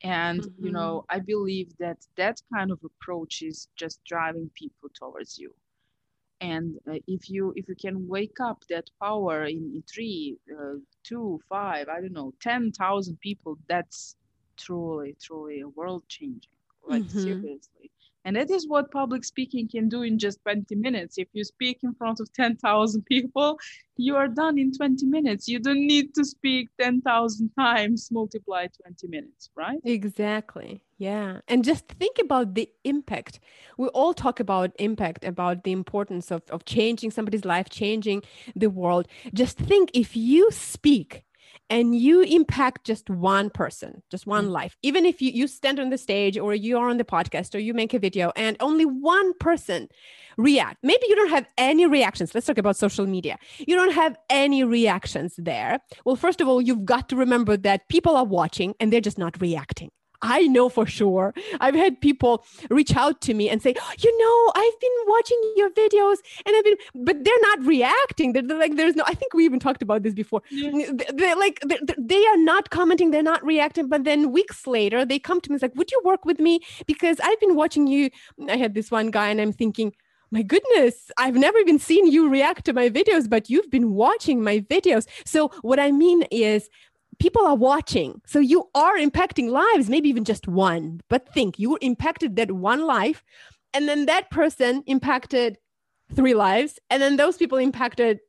and 0.03 0.41
mm-hmm. 0.41 0.65
you 0.65 0.71
know 0.71 1.05
i 1.09 1.19
believe 1.19 1.69
that 1.79 1.97
that 2.15 2.41
kind 2.53 2.71
of 2.71 2.79
approach 2.83 3.41
is 3.41 3.67
just 3.75 4.03
driving 4.05 4.49
people 4.53 4.89
towards 4.93 5.37
you 5.37 5.53
and 6.41 6.75
uh, 6.89 6.99
if 7.07 7.29
you 7.29 7.53
if 7.55 7.67
you 7.69 7.75
can 7.75 8.07
wake 8.07 8.37
up 8.41 8.63
that 8.69 8.89
power 9.01 9.45
in, 9.45 9.71
in 9.73 9.83
three 9.91 10.37
uh, 10.51 10.75
two 11.03 11.39
five 11.47 11.87
i 11.87 11.99
don't 12.01 12.13
know 12.13 12.33
10000 12.41 13.19
people 13.19 13.57
that's 13.67 14.15
truly 14.57 15.15
truly 15.21 15.61
a 15.61 15.69
world 15.69 16.03
changing 16.07 16.51
like 16.87 17.03
mm-hmm. 17.03 17.23
seriously 17.23 17.91
and 18.25 18.35
that 18.35 18.49
is 18.49 18.67
what 18.67 18.91
public 18.91 19.23
speaking 19.23 19.69
can 19.69 19.87
do 19.87 20.01
in 20.01 20.17
just 20.17 20.41
20 20.41 20.73
minutes. 20.75 21.19
If 21.19 21.27
you 21.33 21.43
speak 21.43 21.79
in 21.83 21.93
front 21.93 22.19
of 22.19 22.33
10,000 22.33 23.05
people, 23.09 23.59
you 23.97 24.15
are 24.15 24.27
done 24.27 24.57
in 24.57 24.73
20 24.73 25.05
minutes. 25.05 25.47
You 25.47 25.59
don't 25.59 25.85
need 25.85 26.15
to 26.15 26.25
speak 26.25 26.69
10,000 26.81 27.51
times, 27.57 28.09
multiply 28.11 28.67
20 28.81 29.07
minutes, 29.07 29.51
right? 29.55 29.79
Exactly. 29.83 30.81
Yeah. 30.97 31.41
And 31.47 31.63
just 31.63 31.87
think 31.87 32.17
about 32.19 32.55
the 32.55 32.67
impact. 32.83 33.39
We 33.77 33.89
all 33.89 34.13
talk 34.13 34.39
about 34.39 34.71
impact, 34.79 35.23
about 35.23 35.63
the 35.63 35.71
importance 35.71 36.31
of, 36.31 36.41
of 36.49 36.65
changing 36.65 37.11
somebody's 37.11 37.45
life, 37.45 37.69
changing 37.69 38.23
the 38.55 38.69
world. 38.71 39.07
Just 39.33 39.57
think 39.57 39.91
if 39.93 40.17
you 40.17 40.49
speak 40.51 41.24
and 41.69 41.95
you 41.95 42.21
impact 42.21 42.85
just 42.85 43.09
one 43.09 43.49
person, 43.49 44.01
just 44.11 44.27
one 44.27 44.45
mm-hmm. 44.45 44.53
life, 44.53 44.77
even 44.83 45.05
if 45.05 45.21
you, 45.21 45.31
you 45.31 45.47
stand 45.47 45.79
on 45.79 45.89
the 45.89 45.97
stage 45.97 46.37
or 46.37 46.53
you 46.53 46.77
are 46.77 46.89
on 46.89 46.97
the 46.97 47.03
podcast 47.03 47.55
or 47.55 47.59
you 47.59 47.73
make 47.73 47.93
a 47.93 47.99
video 47.99 48.31
and 48.35 48.57
only 48.59 48.85
one 48.85 49.33
person 49.39 49.87
react, 50.37 50.77
maybe 50.83 51.05
you 51.07 51.15
don't 51.15 51.29
have 51.29 51.47
any 51.57 51.85
reactions. 51.85 52.33
Let's 52.33 52.47
talk 52.47 52.57
about 52.57 52.75
social 52.75 53.05
media. 53.05 53.37
You 53.59 53.75
don't 53.75 53.93
have 53.93 54.17
any 54.29 54.63
reactions 54.63 55.35
there. 55.37 55.79
Well, 56.05 56.15
first 56.15 56.41
of 56.41 56.47
all, 56.47 56.61
you've 56.61 56.85
got 56.85 57.09
to 57.09 57.15
remember 57.15 57.57
that 57.57 57.87
people 57.89 58.15
are 58.15 58.25
watching 58.25 58.75
and 58.79 58.91
they're 58.91 59.01
just 59.01 59.17
not 59.17 59.39
reacting. 59.41 59.89
I 60.25 60.47
know 60.47 60.69
for 60.69 60.87
sure. 60.87 61.33
I've 61.59 61.75
had 61.75 62.01
people 62.01 62.43
reach 62.69 62.95
out 62.95 63.21
to 63.21 63.33
me 63.33 63.47
and 63.47 63.61
say, 63.61 63.75
you 63.99 64.17
know, 64.17 64.51
I've 64.55 64.79
been 64.79 64.97
watching 65.07 65.53
your 65.55 65.69
videos 65.69 66.17
and 66.45 66.55
I've 66.55 66.63
been, 66.63 66.77
but 66.95 67.23
they're 67.23 67.41
not 67.41 67.63
reacting. 67.63 68.33
They're, 68.33 68.41
they're 68.41 68.57
like, 68.57 68.75
there's 68.75 68.95
no, 68.95 69.03
I 69.05 69.13
think 69.13 69.35
we 69.35 69.45
even 69.45 69.59
talked 69.59 69.83
about 69.83 70.01
this 70.01 70.15
before. 70.15 70.41
They're 70.51 71.35
like, 71.35 71.59
they're, 71.61 71.77
they 71.97 72.25
are 72.25 72.37
not 72.37 72.71
commenting, 72.71 73.11
they're 73.11 73.21
not 73.21 73.45
reacting. 73.45 73.87
But 73.87 74.03
then 74.03 74.31
weeks 74.31 74.65
later, 74.65 75.05
they 75.05 75.19
come 75.19 75.41
to 75.41 75.49
me, 75.51 75.55
it's 75.55 75.61
like, 75.61 75.75
would 75.75 75.91
you 75.91 76.01
work 76.03 76.25
with 76.25 76.39
me? 76.39 76.59
Because 76.87 77.19
I've 77.23 77.39
been 77.39 77.55
watching 77.55 77.85
you. 77.85 78.09
I 78.49 78.57
had 78.57 78.73
this 78.73 78.89
one 78.89 79.11
guy 79.11 79.29
and 79.29 79.39
I'm 79.39 79.53
thinking, 79.53 79.93
my 80.31 80.41
goodness, 80.41 81.11
I've 81.17 81.35
never 81.35 81.59
even 81.59 81.77
seen 81.77 82.07
you 82.07 82.29
react 82.29 82.65
to 82.65 82.73
my 82.73 82.89
videos, 82.89 83.29
but 83.29 83.47
you've 83.49 83.69
been 83.69 83.93
watching 83.93 84.43
my 84.43 84.61
videos. 84.61 85.05
So, 85.23 85.49
what 85.61 85.79
I 85.79 85.91
mean 85.91 86.23
is, 86.31 86.67
people 87.19 87.45
are 87.45 87.55
watching. 87.55 88.21
So 88.25 88.39
you 88.39 88.69
are 88.75 88.97
impacting 88.97 89.49
lives, 89.49 89.89
maybe 89.89 90.09
even 90.09 90.23
just 90.23 90.47
one. 90.47 91.01
But 91.09 91.33
think 91.33 91.59
you 91.59 91.77
impacted 91.81 92.35
that 92.37 92.51
one 92.51 92.85
life, 92.85 93.23
and 93.73 93.87
then 93.87 94.05
that 94.05 94.29
person 94.29 94.83
impacted 94.85 95.57
three 96.13 96.33
lives, 96.33 96.79
and 96.89 97.01
then 97.01 97.17
those 97.17 97.37
people 97.37 97.57
impacted 97.57 98.19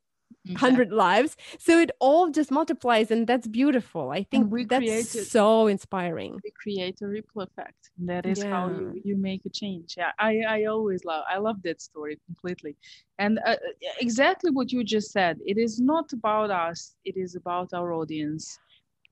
hundred 0.56 0.92
lives. 0.92 1.36
So 1.58 1.78
it 1.78 1.90
all 2.00 2.30
just 2.30 2.50
multiplies, 2.50 3.10
and 3.10 3.26
that's 3.26 3.46
beautiful. 3.46 4.10
I 4.10 4.22
think 4.22 4.50
we 4.50 4.64
that's 4.64 4.80
created, 4.80 5.26
so 5.26 5.66
inspiring. 5.66 6.40
We 6.44 6.52
create 6.52 6.98
a 7.02 7.06
ripple 7.06 7.42
effect. 7.42 7.90
That 7.98 8.26
is 8.26 8.42
yeah. 8.42 8.50
how 8.50 8.68
you, 8.68 9.00
you 9.04 9.16
make 9.16 9.44
a 9.44 9.50
change. 9.50 9.94
Yeah, 9.96 10.12
I 10.18 10.40
I 10.48 10.64
always 10.64 11.04
love 11.04 11.24
I 11.30 11.38
love 11.38 11.62
that 11.62 11.80
story 11.80 12.18
completely, 12.26 12.76
and 13.18 13.40
uh, 13.44 13.56
exactly 14.00 14.50
what 14.50 14.72
you 14.72 14.84
just 14.84 15.10
said. 15.10 15.38
It 15.44 15.58
is 15.58 15.80
not 15.80 16.12
about 16.12 16.50
us. 16.50 16.94
It 17.04 17.16
is 17.16 17.34
about 17.34 17.72
our 17.72 17.92
audience 17.92 18.58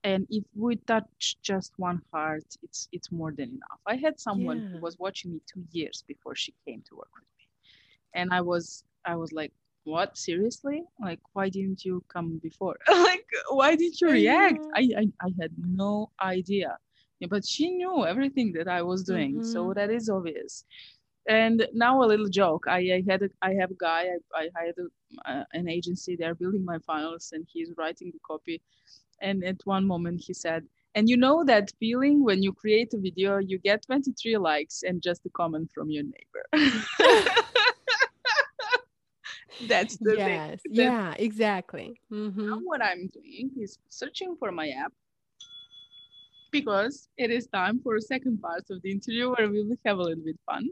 and 0.05 0.27
if 0.29 0.43
we 0.55 0.75
touch 0.75 1.35
just 1.41 1.71
one 1.77 1.99
heart 2.13 2.45
it's 2.61 2.87
it's 2.91 3.11
more 3.11 3.31
than 3.31 3.49
enough. 3.57 3.81
I 3.87 3.95
had 3.95 4.19
someone 4.19 4.59
yeah. 4.61 4.69
who 4.69 4.77
was 4.79 4.97
watching 4.99 5.33
me 5.33 5.39
two 5.51 5.63
years 5.71 6.03
before 6.07 6.35
she 6.35 6.53
came 6.65 6.81
to 6.87 6.95
work 6.95 7.13
with 7.19 7.29
me. 7.37 7.45
And 8.19 8.27
i 8.31 8.41
was 8.51 8.83
i 9.05 9.15
was 9.15 9.31
like 9.33 9.51
what? 9.87 10.17
Seriously? 10.17 10.81
Like 10.99 11.19
why 11.33 11.47
didn't 11.49 11.85
you 11.85 12.03
come 12.13 12.39
before? 12.49 12.77
Like 13.09 13.29
why 13.49 13.75
did 13.75 13.93
you 14.01 14.09
react? 14.09 14.61
I, 14.79 14.83
I 15.01 15.05
i 15.27 15.29
had 15.41 15.51
no 15.83 16.11
idea. 16.21 16.71
Yeah, 17.19 17.29
but 17.35 17.43
she 17.53 17.65
knew 17.77 17.97
everything 18.05 18.49
that 18.57 18.67
i 18.67 18.81
was 18.91 19.01
doing 19.11 19.31
mm-hmm. 19.35 19.53
so 19.53 19.73
that 19.77 19.89
is 19.89 20.05
obvious. 20.17 20.65
And 21.27 21.57
now 21.73 21.93
a 22.03 22.09
little 22.11 22.31
joke. 22.41 22.63
I, 22.77 22.81
I 22.97 22.99
had 23.09 23.21
a, 23.27 23.29
i 23.49 23.51
have 23.59 23.71
a 23.77 23.79
guy 23.89 24.01
i, 24.15 24.17
I 24.41 24.43
hired 24.55 24.77
a, 24.83 24.87
uh, 25.31 25.45
an 25.57 25.65
agency. 25.77 26.11
They're 26.15 26.41
building 26.43 26.65
my 26.73 26.79
finals 26.91 27.25
and 27.33 27.43
he's 27.53 27.71
writing 27.79 28.09
the 28.11 28.23
copy 28.31 28.61
and 29.21 29.43
at 29.43 29.55
one 29.65 29.85
moment 29.85 30.21
he 30.25 30.33
said 30.33 30.63
and 30.95 31.09
you 31.09 31.17
know 31.17 31.43
that 31.43 31.71
feeling 31.79 32.23
when 32.23 32.41
you 32.41 32.53
create 32.53 32.93
a 32.93 32.97
video 32.97 33.37
you 33.37 33.57
get 33.59 33.85
23 33.85 34.37
likes 34.37 34.83
and 34.83 35.01
just 35.01 35.25
a 35.25 35.29
comment 35.29 35.69
from 35.73 35.89
your 35.89 36.03
neighbor 36.03 36.45
that's 39.67 39.97
the 39.97 40.15
yes 40.17 40.61
thing. 40.61 40.73
yeah 40.73 41.13
exactly 41.17 41.99
mm-hmm. 42.11 42.49
now 42.49 42.59
what 42.63 42.83
i'm 42.83 43.07
doing 43.07 43.49
is 43.57 43.77
searching 43.89 44.35
for 44.39 44.51
my 44.51 44.69
app 44.69 44.91
because 46.51 47.09
it 47.17 47.29
is 47.37 47.47
time 47.47 47.77
for 47.83 47.93
a 47.97 48.01
second 48.13 48.41
part 48.41 48.65
of 48.69 48.81
the 48.81 48.91
interview 48.97 49.25
where 49.33 49.49
we 49.53 49.61
will 49.63 49.81
have 49.85 49.97
a 49.97 50.05
little 50.09 50.23
bit 50.23 50.39
fun. 50.49 50.63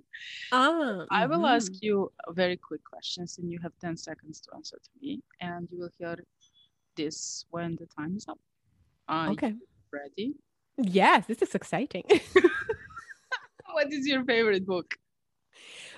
Ah, 0.52 1.06
I 1.12 1.26
will 1.30 1.44
mm-hmm. 1.44 1.58
ask 1.58 1.72
you 1.82 1.96
very 2.42 2.58
quick 2.68 2.84
questions 2.94 3.38
and 3.38 3.52
you 3.52 3.60
have 3.66 3.74
10 3.82 3.98
seconds 3.98 4.40
to 4.44 4.56
answer 4.56 4.78
to 4.88 4.92
me 5.02 5.22
and 5.42 5.68
you 5.72 5.80
will 5.82 5.94
hear 5.98 6.16
this 6.96 7.46
when 7.52 7.76
the 7.76 7.86
time 7.86 8.16
is 8.16 8.26
up. 8.28 8.40
Are 9.08 9.30
okay. 9.30 9.54
ready? 9.92 10.36
Yes, 10.78 11.26
this 11.28 11.42
is 11.42 11.54
exciting. 11.54 12.04
what 13.72 13.92
is 13.92 14.08
your 14.08 14.24
favorite 14.24 14.66
book? 14.66 14.96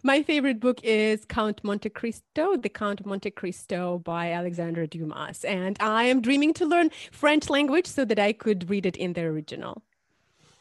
My 0.03 0.21
favorite 0.21 0.59
book 0.59 0.79
is 0.83 1.25
Count 1.25 1.63
Monte 1.63 1.89
Cristo, 1.89 2.57
The 2.57 2.69
Count 2.69 2.99
of 2.99 3.05
Monte 3.05 3.31
Cristo 3.31 3.99
by 3.99 4.31
Alexandre 4.31 4.85
Dumas. 4.85 5.43
And 5.45 5.77
I 5.79 6.03
am 6.03 6.21
dreaming 6.21 6.53
to 6.55 6.65
learn 6.65 6.91
French 7.11 7.49
language 7.49 7.87
so 7.87 8.05
that 8.05 8.19
I 8.19 8.33
could 8.33 8.69
read 8.69 8.85
it 8.85 8.97
in 8.97 9.13
the 9.13 9.21
original. 9.21 9.81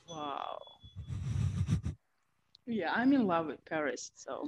Wow. 0.09 0.59
Yeah, 2.67 2.93
I'm 2.95 3.13
in 3.13 3.27
love 3.27 3.47
with 3.47 3.63
Paris. 3.67 4.13
So 4.15 4.45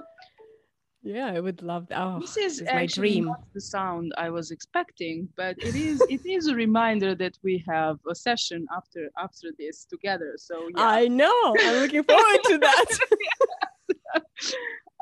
yeah, 1.07 1.33
I 1.35 1.41
would 1.41 1.63
love 1.63 1.87
that. 1.89 2.01
Oh, 2.01 2.19
this 2.21 2.37
is 2.37 2.59
this 2.59 2.69
is 2.69 2.75
my 2.75 2.87
dream. 2.87 3.27
not 3.27 3.45
the 3.55 3.61
sound 3.61 4.13
I 4.19 4.29
was 4.29 4.51
expecting, 4.51 5.29
but 5.37 5.57
it 5.59 5.77
is 5.77 6.01
it 6.11 6.27
is 6.27 6.49
a 6.49 6.55
reminder 6.55 7.15
that 7.15 7.39
we 7.45 7.65
have 7.69 7.99
a 8.11 8.15
session 8.15 8.67
after 8.77 9.09
after 9.17 9.49
this 9.57 9.85
together. 9.85 10.35
So 10.37 10.69
yeah. 10.77 10.83
I 10.85 11.07
know. 11.07 11.55
I'm 11.61 11.77
looking 11.83 12.03
forward 12.11 12.41
to 12.51 12.59
that. 12.59 12.91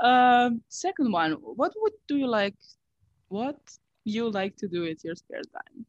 um, 0.10 0.62
second 0.68 1.10
one, 1.10 1.32
what 1.32 1.72
would 1.76 1.94
do 2.06 2.16
you 2.16 2.26
like? 2.26 2.56
What 3.28 3.58
you 4.04 4.30
like 4.30 4.56
to 4.56 4.68
do 4.68 4.82
with 4.82 5.02
your 5.04 5.14
spare 5.14 5.42
time? 5.42 5.86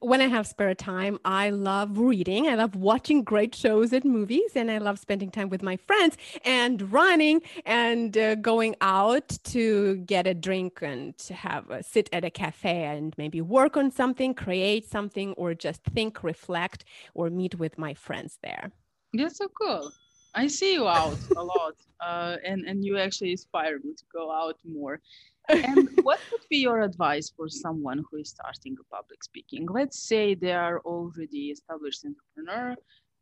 When 0.00 0.20
I 0.20 0.26
have 0.28 0.46
spare 0.46 0.74
time, 0.74 1.18
I 1.24 1.50
love 1.50 1.98
reading. 1.98 2.48
I 2.48 2.54
love 2.54 2.74
watching 2.76 3.22
great 3.22 3.54
shows 3.54 3.92
and 3.92 4.04
movies, 4.04 4.52
and 4.54 4.70
I 4.70 4.78
love 4.78 4.98
spending 4.98 5.30
time 5.30 5.48
with 5.48 5.62
my 5.62 5.76
friends 5.76 6.16
and 6.44 6.92
running 6.92 7.42
and 7.64 8.16
uh, 8.16 8.34
going 8.36 8.76
out 8.80 9.28
to 9.44 9.96
get 10.06 10.26
a 10.26 10.34
drink 10.34 10.80
and 10.82 11.14
have 11.30 11.70
a 11.70 11.82
sit 11.82 12.08
at 12.12 12.24
a 12.24 12.30
cafe 12.30 12.84
and 12.84 13.14
maybe 13.16 13.40
work 13.40 13.76
on 13.76 13.90
something, 13.90 14.34
create 14.34 14.88
something, 14.88 15.32
or 15.34 15.54
just 15.54 15.82
think, 15.84 16.22
reflect, 16.22 16.84
or 17.14 17.30
meet 17.30 17.56
with 17.58 17.78
my 17.78 17.94
friends 17.94 18.38
there. 18.42 18.72
That's 19.12 19.38
so 19.38 19.48
cool. 19.48 19.92
I 20.34 20.48
see 20.48 20.74
you 20.74 20.88
out 20.88 21.18
a 21.36 21.44
lot, 21.44 21.74
uh, 22.00 22.36
and 22.44 22.66
and 22.66 22.84
you 22.84 22.98
actually 22.98 23.30
inspire 23.30 23.78
me 23.78 23.94
to 23.94 24.04
go 24.12 24.32
out 24.32 24.58
more. 24.64 25.00
And 25.48 25.88
what 26.02 26.20
would 26.30 26.42
be 26.50 26.58
your 26.58 26.82
advice 26.82 27.32
for 27.36 27.48
someone 27.48 28.04
who 28.10 28.18
is 28.18 28.30
starting 28.30 28.76
a 28.80 28.94
public 28.94 29.22
speaking? 29.22 29.66
Let's 29.66 29.98
say 29.98 30.34
they 30.34 30.52
are 30.52 30.80
already 30.80 31.50
established 31.50 32.04
entrepreneur 32.04 32.76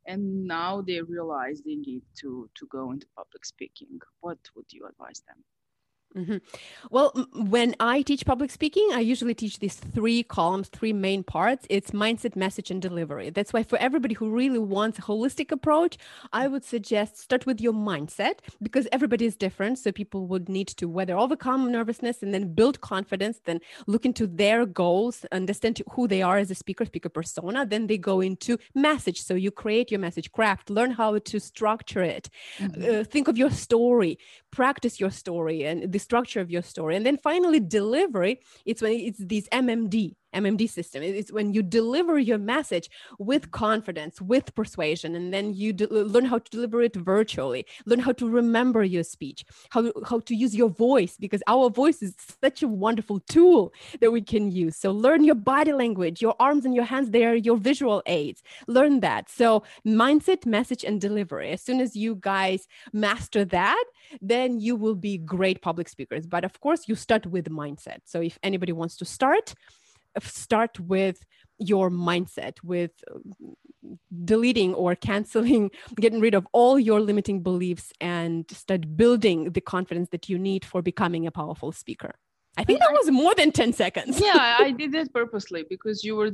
and 0.07 0.45
now 0.45 0.83
they 0.83 1.01
realize 1.01 1.63
they 1.63 1.77
need 1.77 2.03
to 2.21 2.49
to 2.55 2.67
go 2.67 2.91
into 2.91 3.07
public 3.17 3.45
speaking. 3.45 4.01
What 4.21 4.39
would 4.55 4.67
you 4.71 4.87
advise 4.87 5.23
them? 5.27 5.39
Mm-hmm. 6.17 6.37
Well, 6.91 7.11
when 7.35 7.75
I 7.81 8.03
teach 8.03 8.27
public 8.27 8.51
speaking, 8.51 8.89
I 8.93 9.01
usually 9.01 9.35
teach 9.35 9.59
these 9.59 9.77
three 9.77 10.23
columns, 10.23 10.69
three 10.69 10.93
main 10.93 11.23
parts. 11.23 11.67
It's 11.71 11.93
mindset, 11.93 12.37
message, 12.37 12.71
and 12.71 12.83
delivery. 12.83 13.31
That's 13.31 13.53
why 13.53 13.63
for 13.63 13.79
everybody 13.79 14.15
who 14.15 14.31
really 14.31 14.59
wants 14.59 14.99
a 14.99 15.03
holistic 15.03 15.51
approach, 15.51 15.97
I 16.33 16.49
would 16.49 16.65
suggest 16.65 17.19
start 17.19 17.47
with 17.47 17.61
your 17.61 17.73
mindset 17.73 18.41
because 18.61 18.87
everybody 18.93 19.25
is 19.25 19.37
different. 19.37 19.79
So 19.79 19.93
people 19.93 20.27
would 20.27 20.49
need 20.49 20.69
to 20.69 20.89
whether 20.89 21.17
overcome 21.17 21.73
nervousness 21.73 22.23
and 22.23 22.35
then 22.35 22.53
build 22.53 22.81
confidence, 22.81 23.41
then 23.45 23.61
look 23.87 24.05
into 24.05 24.27
their 24.27 24.67
goals, 24.67 25.25
understand 25.33 25.81
who 25.93 26.07
they 26.07 26.23
are 26.23 26.37
as 26.37 26.51
a 26.51 26.55
speaker, 26.55 26.85
speaker 26.85 27.09
persona. 27.09 27.65
Then 27.65 27.87
they 27.87 27.99
go 27.99 28.21
into 28.21 28.59
message. 28.75 29.23
So 29.23 29.35
you 29.35 29.51
create 29.51 29.91
your 29.91 30.01
message, 30.01 30.31
craft, 30.33 30.69
learn 30.69 30.91
how 30.91 31.19
to 31.19 31.41
structure 31.41 32.03
it, 32.03 32.29
mm-hmm. 32.59 33.01
uh, 33.01 33.05
think 33.05 33.29
of 33.29 33.39
your 33.39 33.51
story, 33.51 34.19
practice 34.53 35.01
your 35.01 35.11
story, 35.11 35.65
and 35.65 35.91
the 35.91 35.99
structure 35.99 36.41
of 36.41 36.51
your 36.51 36.63
story. 36.63 36.95
And 36.97 37.05
then 37.05 37.19
finally, 37.19 37.59
delivery, 37.59 38.41
it's 38.65 38.81
when 38.83 38.93
it's 38.93 39.19
these 39.19 39.49
MMD, 39.49 40.15
MMD 40.35 40.69
system. 40.69 41.03
It's 41.03 41.33
when 41.33 41.53
you 41.53 41.63
deliver 41.63 42.19
your 42.19 42.39
message 42.39 42.91
with 43.19 43.51
confidence, 43.51 44.21
with 44.21 44.55
persuasion, 44.55 45.15
and 45.15 45.33
then 45.33 45.55
you 45.55 45.73
learn 45.91 46.25
how 46.25 46.39
to 46.39 46.51
deliver 46.51 46.83
it 46.83 46.95
virtually, 46.97 47.67
learn 47.87 48.01
how 48.01 48.13
to 48.13 48.29
remember 48.29 48.83
your 48.85 49.05
speech, 49.05 49.45
how, 49.71 49.93
how 50.09 50.21
to 50.21 50.35
use 50.35 50.55
your 50.55 50.71
voice, 50.71 51.17
because 51.19 51.43
our 51.47 51.71
voice 51.71 52.03
is 52.03 52.15
such 52.43 52.63
a 52.63 52.69
wonderful 52.69 53.21
tool 53.21 53.73
that 54.01 54.11
we 54.11 54.23
can 54.23 54.51
use. 54.51 54.77
So 54.77 54.91
learn 54.91 55.25
your 55.25 55.35
body 55.35 55.73
language, 55.73 56.23
your 56.23 56.35
arms 56.41 56.65
and 56.65 56.75
your 56.75 56.85
hands, 56.85 57.11
they 57.11 57.25
are 57.25 57.35
your 57.35 57.57
visual 57.57 58.03
aids. 58.07 58.43
Learn 58.67 59.01
that. 59.01 59.31
So 59.31 59.63
mindset, 59.87 60.47
message, 60.47 60.85
and 60.85 61.01
delivery. 61.01 61.51
As 61.51 61.63
soon 61.63 61.81
as 61.81 61.97
you 61.97 62.17
guys 62.17 62.67
master 62.93 63.45
that, 63.47 63.85
then 64.21 64.61
you 64.61 64.77
will 64.77 64.95
be 64.95 65.19
great 65.19 65.63
public 65.63 65.89
speakers. 65.89 66.27
But 66.27 66.45
of 66.45 66.61
course, 66.61 66.89
you 66.89 66.95
start 66.95 67.27
with 67.27 67.49
mindset. 67.49 68.01
So 68.05 68.21
if 68.21 68.39
anybody 68.43 68.73
wants 68.73 68.97
to 68.99 69.05
start, 69.05 69.55
start 70.21 70.79
with 70.81 71.25
your 71.59 71.91
mindset 71.91 72.55
with 72.63 72.91
uh, 73.11 73.19
deleting 74.25 74.75
or 74.75 74.95
canceling 74.95 75.71
getting 75.97 76.21
rid 76.21 76.35
of 76.35 76.47
all 76.53 76.79
your 76.79 77.01
limiting 77.01 77.43
beliefs 77.43 77.93
and 78.01 78.51
start 78.51 78.97
building 78.97 79.53
the 79.53 79.61
confidence 79.61 80.09
that 80.11 80.29
you 80.29 80.39
need 80.39 80.65
for 80.65 80.83
becoming 80.83 81.27
a 81.27 81.31
powerful 81.31 81.73
speaker 81.73 82.15
I 82.59 82.65
think 82.65 82.81
that 82.81 82.93
was 82.93 83.11
more 83.11 83.35
than 83.35 83.51
10 83.51 83.73
seconds. 83.73 84.21
yeah, 84.21 84.57
I 84.59 84.73
did 84.79 84.95
it 84.95 85.13
purposely 85.15 85.65
because 85.71 86.05
you 86.05 86.17
were 86.17 86.31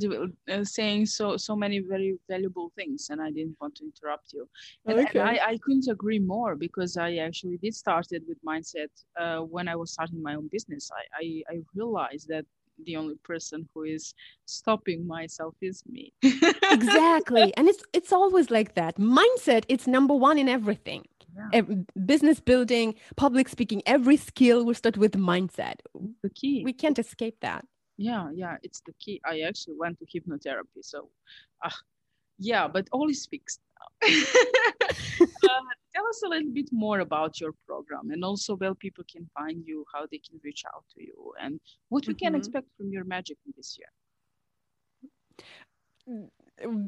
uh, 0.51 0.63
saying 0.65 1.05
so 1.05 1.37
so 1.37 1.55
many 1.55 1.79
very 1.79 2.17
valuable 2.29 2.73
things 2.75 3.07
and 3.09 3.21
I 3.21 3.31
didn't 3.31 3.55
want 3.61 3.75
to 3.75 3.85
interrupt 3.85 4.33
you. 4.33 4.49
And, 4.85 4.99
okay. 4.99 5.19
and 5.19 5.29
I, 5.29 5.39
I 5.51 5.57
couldn't 5.63 5.87
agree 5.87 6.19
more 6.19 6.57
because 6.57 6.97
I 6.97 7.15
actually 7.27 7.57
did 7.63 7.73
started 7.73 8.23
with 8.27 8.37
mindset 8.43 8.89
uh, 9.17 9.39
when 9.39 9.69
I 9.69 9.77
was 9.77 9.93
starting 9.93 10.21
my 10.21 10.35
own 10.35 10.49
business. 10.51 10.91
I, 10.91 11.03
I, 11.23 11.55
I 11.55 11.59
realized 11.73 12.27
that 12.27 12.45
the 12.85 12.95
only 12.95 13.15
person 13.23 13.67
who 13.73 13.83
is 13.83 14.13
stopping 14.45 15.05
myself 15.07 15.55
is 15.61 15.83
me. 15.87 16.13
Exactly. 16.71 17.53
And 17.57 17.67
it's 17.67 17.83
it's 17.93 18.11
always 18.11 18.49
like 18.51 18.75
that. 18.75 18.97
Mindset 18.97 19.63
it's 19.67 19.87
number 19.87 20.13
one 20.13 20.37
in 20.37 20.47
everything. 20.49 21.05
Yeah. 21.53 21.61
business 22.05 22.39
building 22.39 22.95
public 23.15 23.47
speaking 23.47 23.81
every 23.85 24.17
skill 24.17 24.65
will 24.65 24.73
start 24.73 24.97
with 24.97 25.13
mindset. 25.13 25.75
The 26.23 26.29
key. 26.29 26.63
We 26.65 26.73
can't 26.73 26.99
escape 26.99 27.37
that. 27.41 27.65
Yeah 27.97 28.29
yeah 28.33 28.57
it's 28.63 28.81
the 28.85 28.93
key. 28.99 29.21
I 29.25 29.41
actually 29.41 29.75
went 29.77 29.99
to 29.99 30.05
hypnotherapy 30.05 30.81
so 30.81 31.09
uh, 31.63 31.77
yeah 32.37 32.67
but 32.67 32.87
all 32.91 33.09
is 33.09 33.25
fixed 33.25 33.61
uh, 34.03 35.61
tell 35.99 36.09
us 36.09 36.21
a 36.23 36.27
little 36.27 36.51
bit 36.53 36.69
more 36.71 36.99
about 36.99 37.39
your 37.39 37.53
program 37.67 38.11
and 38.11 38.23
also 38.23 38.55
where 38.55 38.73
people 38.75 39.03
can 39.11 39.29
find 39.37 39.63
you, 39.65 39.85
how 39.93 40.05
they 40.11 40.19
can 40.19 40.39
reach 40.43 40.63
out 40.73 40.83
to 40.95 41.03
you, 41.03 41.33
and 41.41 41.59
what 41.89 42.07
we 42.07 42.13
mm-hmm. 42.13 42.25
can 42.25 42.35
expect 42.35 42.67
from 42.77 42.91
your 42.91 43.03
magic 43.03 43.37
this 43.55 43.77
year. 43.79 43.91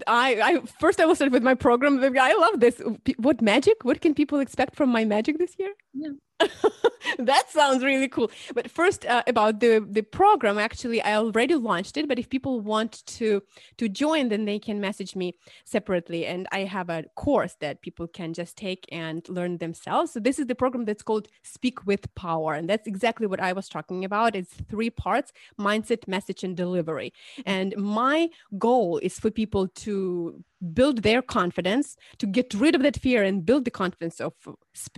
I, 0.08 0.41
I 0.50 0.60
first 0.80 1.00
I 1.00 1.06
will 1.06 1.15
start 1.15 1.32
with 1.32 1.43
my 1.43 1.54
program. 1.54 2.04
I 2.19 2.34
love 2.34 2.60
this. 2.60 2.82
What 3.17 3.41
magic? 3.41 3.84
What 3.84 4.02
can 4.02 4.13
people 4.13 4.39
expect 4.39 4.76
from 4.76 4.89
my 4.89 5.06
magic 5.06 5.38
this 5.38 5.56
year? 5.60 5.74
Yeah. 5.93 6.10
that 7.20 7.50
sounds 7.50 7.84
really 7.84 8.08
cool. 8.08 8.32
But 8.54 8.70
first, 8.70 9.06
uh, 9.06 9.24
about 9.28 9.60
the 9.60 9.86
the 9.90 10.02
program. 10.02 10.58
Actually, 10.58 11.02
I 11.02 11.16
already 11.16 11.56
launched 11.56 11.98
it. 11.98 12.08
But 12.08 12.20
if 12.20 12.30
people 12.30 12.62
want 12.62 13.06
to 13.18 13.42
to 13.78 13.90
join, 13.90 14.30
then 14.30 14.46
they 14.46 14.60
can 14.60 14.80
message 14.80 15.16
me 15.16 15.36
separately. 15.66 16.26
And 16.26 16.48
I 16.52 16.60
have 16.60 16.90
a 16.90 17.04
course 17.16 17.56
that 17.60 17.82
people 17.82 18.08
can 18.08 18.34
just 18.34 18.58
take 18.58 18.86
and 18.92 19.28
learn 19.30 19.58
themselves. 19.58 20.12
So 20.12 20.20
this 20.20 20.40
is 20.40 20.48
the 20.48 20.56
program 20.56 20.86
that's 20.86 21.04
called 21.04 21.28
Speak 21.44 21.86
with 21.86 22.14
Power, 22.16 22.54
and 22.54 22.70
that's 22.70 22.88
exactly 22.88 23.28
what 23.28 23.40
I 23.40 23.54
was 23.54 23.70
talking 23.70 24.06
about. 24.06 24.36
It's 24.36 24.54
three 24.70 24.90
parts: 24.90 25.32
mindset, 25.60 26.08
message, 26.08 26.44
and 26.44 26.56
delivery. 26.56 27.14
And 27.46 27.76
my 27.78 28.30
goal 28.58 28.98
is 28.98 29.20
for 29.20 29.32
people 29.32 29.68
to 29.68 30.44
build 30.74 31.04
their 31.04 31.21
confidence 31.21 31.95
to 32.19 32.26
get 32.26 32.54
rid 32.54 32.76
of 32.76 32.84
that 32.84 32.97
fear 32.97 33.24
and 33.24 33.45
build 33.45 33.65
the 33.65 33.71
confidence 33.71 34.19
of 34.19 34.34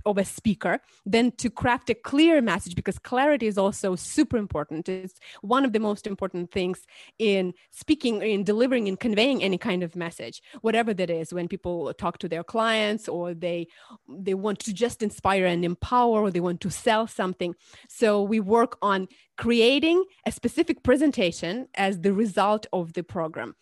of 0.05 0.17
a 0.17 0.25
speaker 0.25 0.79
then 1.05 1.31
to 1.31 1.49
craft 1.49 1.89
a 1.89 1.95
clear 1.95 2.41
message 2.41 2.75
because 2.75 2.99
clarity 2.99 3.47
is 3.47 3.57
also 3.57 3.95
super 3.95 4.37
important. 4.37 4.87
It's 4.87 5.19
one 5.41 5.65
of 5.65 5.73
the 5.73 5.79
most 5.79 6.05
important 6.05 6.51
things 6.51 6.85
in 7.17 7.53
speaking 7.71 8.21
in 8.21 8.43
delivering 8.43 8.87
and 8.87 8.99
conveying 8.99 9.43
any 9.43 9.57
kind 9.57 9.83
of 9.83 9.95
message 9.95 10.41
whatever 10.61 10.93
that 10.93 11.09
is. 11.09 11.33
When 11.33 11.47
people 11.47 11.93
talk 11.93 12.17
to 12.19 12.29
their 12.29 12.43
clients 12.43 13.07
or 13.07 13.33
they 13.33 13.67
they 14.07 14.33
want 14.33 14.59
to 14.59 14.73
just 14.73 15.01
inspire 15.01 15.45
and 15.45 15.65
empower 15.65 16.21
or 16.21 16.31
they 16.31 16.39
want 16.39 16.61
to 16.61 16.69
sell 16.69 17.07
something. 17.07 17.55
So 17.89 18.21
we 18.21 18.39
work 18.39 18.77
on 18.81 19.07
creating 19.37 20.03
a 20.25 20.31
specific 20.31 20.83
presentation 20.83 21.67
as 21.75 22.01
the 22.01 22.13
result 22.13 22.67
of 22.71 22.93
the 22.93 23.03
program 23.03 23.55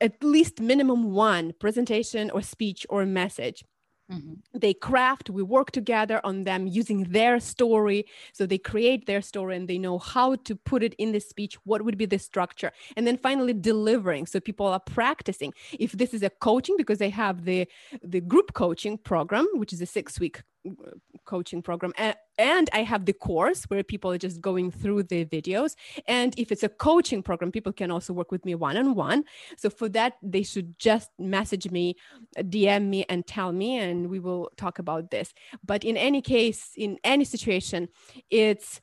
at 0.00 0.22
least 0.22 0.60
minimum 0.60 1.12
one 1.12 1.52
presentation 1.58 2.30
or 2.30 2.42
speech 2.42 2.86
or 2.88 3.04
message 3.06 3.64
Mm-hmm. 4.10 4.58
They 4.58 4.74
craft, 4.74 5.30
we 5.30 5.42
work 5.42 5.70
together 5.70 6.20
on 6.24 6.44
them 6.44 6.66
using 6.66 7.04
their 7.04 7.38
story. 7.38 8.06
So 8.32 8.44
they 8.44 8.58
create 8.58 9.06
their 9.06 9.22
story 9.22 9.56
and 9.56 9.68
they 9.68 9.78
know 9.78 9.98
how 9.98 10.34
to 10.36 10.56
put 10.56 10.82
it 10.82 10.94
in 10.98 11.12
the 11.12 11.20
speech, 11.20 11.56
what 11.64 11.82
would 11.82 11.96
be 11.96 12.06
the 12.06 12.18
structure. 12.18 12.72
And 12.96 13.06
then 13.06 13.16
finally 13.16 13.52
delivering. 13.52 14.26
So 14.26 14.40
people 14.40 14.66
are 14.66 14.80
practicing. 14.80 15.52
If 15.78 15.92
this 15.92 16.12
is 16.12 16.22
a 16.22 16.30
coaching, 16.30 16.76
because 16.76 16.98
they 16.98 17.10
have 17.10 17.44
the, 17.44 17.68
the 18.02 18.20
group 18.20 18.52
coaching 18.52 18.98
program, 18.98 19.46
which 19.54 19.72
is 19.72 19.80
a 19.80 19.86
six 19.86 20.18
week 20.18 20.42
coaching 21.24 21.62
program. 21.62 21.92
And, 22.38 22.70
i 22.72 22.82
have 22.82 23.04
the 23.04 23.12
course 23.12 23.64
where 23.64 23.82
people 23.82 24.10
are 24.10 24.18
just 24.18 24.40
going 24.40 24.70
through 24.70 25.04
the 25.04 25.24
videos. 25.26 25.74
And 26.06 26.34
if 26.38 26.50
it's 26.52 26.62
a 26.62 26.68
coaching 26.68 27.22
program 27.22 27.52
people 27.52 27.72
can 27.72 27.90
also 27.90 28.12
work 28.12 28.30
with 28.32 28.44
me 28.44 28.54
one-on-one. 28.54 29.24
So 29.56 29.70
for 29.70 29.88
that 29.90 30.14
they 30.22 30.42
should 30.42 30.78
just 30.78 31.10
message 31.18 31.70
me 31.70 31.96
dm 32.38 32.86
me 32.88 33.04
and 33.08 33.26
tell 33.26 33.52
me 33.52 33.78
and 33.78 34.08
we 34.08 34.20
will 34.20 34.50
talk 34.56 34.78
about 34.78 35.10
this. 35.10 35.32
But 35.64 35.84
in 35.84 35.96
any 35.96 36.22
case 36.22 36.70
in 36.76 36.98
any 37.04 37.24
situation 37.24 37.88
it's 38.30 38.80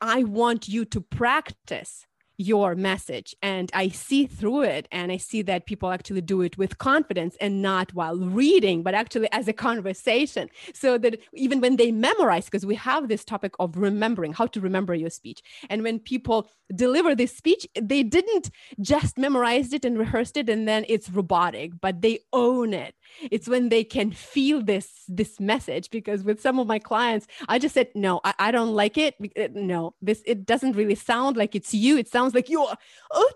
i 0.00 0.24
want 0.24 0.68
you 0.68 0.84
to 0.84 1.00
practice 1.00 2.06
your 2.36 2.74
message. 2.74 3.34
And 3.42 3.70
i 3.74 3.88
see 3.88 4.26
through 4.26 4.62
it 4.62 4.88
and 4.90 5.12
i 5.12 5.16
see 5.16 5.42
that 5.42 5.66
people 5.66 5.90
actually 5.90 6.20
do 6.20 6.42
it 6.42 6.58
with 6.58 6.78
confidence 6.78 7.36
and 7.40 7.62
not 7.62 7.92
while 7.94 8.16
reading 8.16 8.82
but 8.82 8.94
actually 8.94 9.28
as 9.32 9.48
a 9.48 9.52
conversation. 9.52 10.48
So 10.72 10.98
that 10.98 11.18
even 11.32 11.60
when 11.60 11.76
they 11.76 11.92
memorize 11.92 12.46
because 12.46 12.66
we 12.66 12.74
have 12.76 13.08
this 13.08 13.24
topic 13.24 13.54
of 13.58 13.76
remembering 13.76 14.32
how 14.32 14.46
to 14.46 14.60
remember 14.60 14.94
your 14.94 15.10
speech. 15.10 15.42
And 15.70 15.82
when 15.82 15.98
people 15.98 16.50
deliver 16.74 17.14
this 17.14 17.36
speech 17.36 17.66
they 17.80 18.02
didn't 18.02 18.50
just 18.80 19.18
memorize 19.18 19.72
it 19.72 19.84
and 19.84 19.98
rehearsed 19.98 20.36
it 20.36 20.48
and 20.48 20.66
then 20.66 20.84
it's 20.88 21.10
robotic 21.10 21.72
but 21.80 22.00
they 22.02 22.20
own 22.32 22.72
it. 22.72 22.94
It's 23.30 23.48
when 23.48 23.68
they 23.68 23.84
can 23.84 24.10
feel 24.10 24.62
this 24.62 25.04
this 25.08 25.38
message 25.38 25.90
because 25.90 26.24
with 26.24 26.40
some 26.40 26.58
of 26.58 26.66
my 26.66 26.78
clients 26.78 27.26
i 27.48 27.58
just 27.58 27.74
said 27.74 27.88
no 27.94 28.20
i, 28.24 28.34
I 28.38 28.50
don't 28.50 28.74
like 28.74 28.96
it 28.96 29.14
uh, 29.38 29.48
no 29.52 29.94
this 30.00 30.22
it 30.26 30.46
doesn't 30.46 30.72
really 30.72 30.94
sound 30.94 31.36
like 31.36 31.54
it's 31.54 31.74
you 31.74 31.98
it 31.98 32.08
sounds 32.08 32.23
sounds 32.24 32.34
like 32.34 32.48
you're 32.48 32.74
oh, 33.12 33.30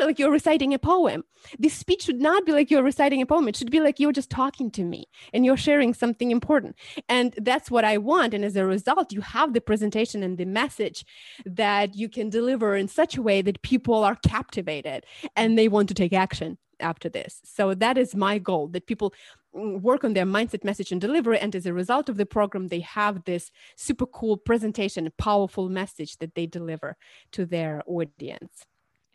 like 0.00 0.18
you're 0.18 0.30
reciting 0.30 0.72
a 0.74 0.78
poem. 0.78 1.24
This 1.58 1.74
speech 1.74 2.02
should 2.02 2.20
not 2.20 2.46
be 2.46 2.52
like 2.52 2.70
you're 2.70 2.82
reciting 2.82 3.20
a 3.20 3.26
poem. 3.26 3.48
It 3.48 3.56
should 3.56 3.70
be 3.70 3.80
like 3.80 3.98
you're 3.98 4.12
just 4.12 4.30
talking 4.30 4.70
to 4.72 4.84
me 4.84 5.08
and 5.32 5.44
you're 5.44 5.56
sharing 5.56 5.92
something 5.94 6.30
important. 6.30 6.76
And 7.08 7.34
that's 7.38 7.70
what 7.70 7.84
I 7.84 7.98
want. 7.98 8.34
And 8.34 8.44
as 8.44 8.56
a 8.56 8.64
result, 8.64 9.12
you 9.12 9.20
have 9.20 9.52
the 9.52 9.60
presentation 9.60 10.22
and 10.22 10.38
the 10.38 10.44
message 10.44 11.04
that 11.44 11.94
you 11.94 12.08
can 12.08 12.30
deliver 12.30 12.76
in 12.76 12.88
such 12.88 13.16
a 13.16 13.22
way 13.22 13.42
that 13.42 13.62
people 13.62 14.04
are 14.04 14.16
captivated 14.16 15.04
and 15.36 15.58
they 15.58 15.68
want 15.68 15.88
to 15.88 15.94
take 15.94 16.12
action 16.12 16.58
after 16.80 17.08
this. 17.08 17.40
So 17.44 17.74
that 17.74 17.98
is 17.98 18.14
my 18.14 18.38
goal 18.38 18.68
that 18.68 18.86
people 18.86 19.12
Mm, 19.58 19.82
work 19.82 20.04
on 20.04 20.14
their 20.14 20.26
mindset, 20.26 20.64
message, 20.64 20.92
and 20.92 21.00
delivery. 21.00 21.38
And 21.38 21.54
as 21.54 21.66
a 21.66 21.72
result 21.72 22.08
of 22.08 22.16
the 22.16 22.26
program, 22.26 22.68
they 22.68 22.80
have 22.80 23.24
this 23.24 23.50
super 23.76 24.06
cool 24.06 24.36
presentation, 24.36 25.10
powerful 25.18 25.68
message 25.68 26.16
that 26.18 26.34
they 26.34 26.46
deliver 26.46 26.96
to 27.32 27.44
their 27.44 27.82
audience. 27.86 28.64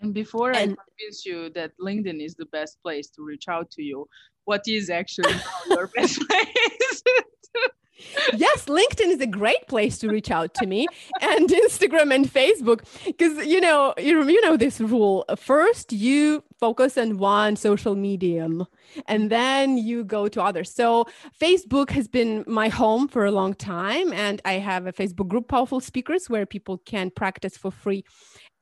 And 0.03 0.13
before 0.13 0.51
and, 0.51 0.73
I 0.73 0.83
convince 0.89 1.25
you 1.25 1.49
that 1.51 1.71
LinkedIn 1.79 2.23
is 2.23 2.35
the 2.35 2.45
best 2.47 2.81
place 2.83 3.07
to 3.11 3.23
reach 3.23 3.47
out 3.47 3.71
to 3.71 3.81
you, 3.81 4.07
what 4.43 4.61
is 4.67 4.89
actually 4.89 5.33
your 5.69 5.87
best 5.95 6.19
place? 6.29 7.03
yes, 8.33 8.65
LinkedIn 8.65 9.07
is 9.07 9.21
a 9.21 9.27
great 9.27 9.65
place 9.67 9.97
to 9.99 10.09
reach 10.09 10.31
out 10.31 10.53
to 10.55 10.67
me, 10.67 10.87
and 11.21 11.47
Instagram 11.49 12.13
and 12.13 12.25
Facebook, 12.25 12.81
because 13.05 13.45
you 13.45 13.61
know 13.61 13.93
you, 13.97 14.27
you 14.27 14.41
know 14.41 14.57
this 14.57 14.81
rule. 14.81 15.25
First, 15.37 15.93
you 15.93 16.43
focus 16.59 16.97
on 16.97 17.17
one 17.17 17.55
social 17.55 17.95
medium, 17.95 18.65
and 19.07 19.29
then 19.29 19.77
you 19.77 20.03
go 20.03 20.27
to 20.27 20.41
others. 20.41 20.73
So 20.73 21.05
Facebook 21.39 21.91
has 21.91 22.07
been 22.07 22.43
my 22.47 22.67
home 22.69 23.07
for 23.07 23.25
a 23.25 23.31
long 23.31 23.53
time, 23.53 24.11
and 24.11 24.41
I 24.43 24.53
have 24.53 24.85
a 24.85 24.93
Facebook 24.93 25.27
group, 25.27 25.47
Powerful 25.47 25.79
Speakers, 25.79 26.29
where 26.29 26.45
people 26.45 26.79
can 26.79 27.09
practice 27.09 27.57
for 27.57 27.71
free 27.71 28.03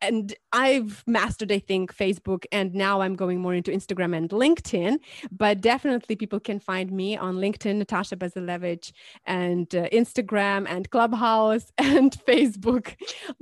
and 0.02 0.34
I've 0.52 1.04
mastered, 1.06 1.52
I 1.52 1.60
think, 1.60 1.96
Facebook, 1.96 2.46
and 2.52 2.74
now 2.74 3.02
I'm 3.02 3.16
going 3.16 3.40
more 3.40 3.54
into 3.54 3.72
Instagram 3.72 4.16
and 4.16 4.30
LinkedIn. 4.30 4.98
But 5.32 5.62
definitely, 5.62 6.16
people 6.16 6.40
can 6.40 6.60
find 6.60 6.92
me 6.92 7.16
on 7.18 7.36
LinkedIn, 7.36 7.76
Natasha 7.76 8.16
Bazilevych, 8.16 8.92
and 9.26 9.74
uh, 9.76 9.88
Instagram, 9.90 10.66
and 10.68 10.90
Clubhouse, 10.90 11.72
and 11.78 12.12
Facebook. 12.28 12.96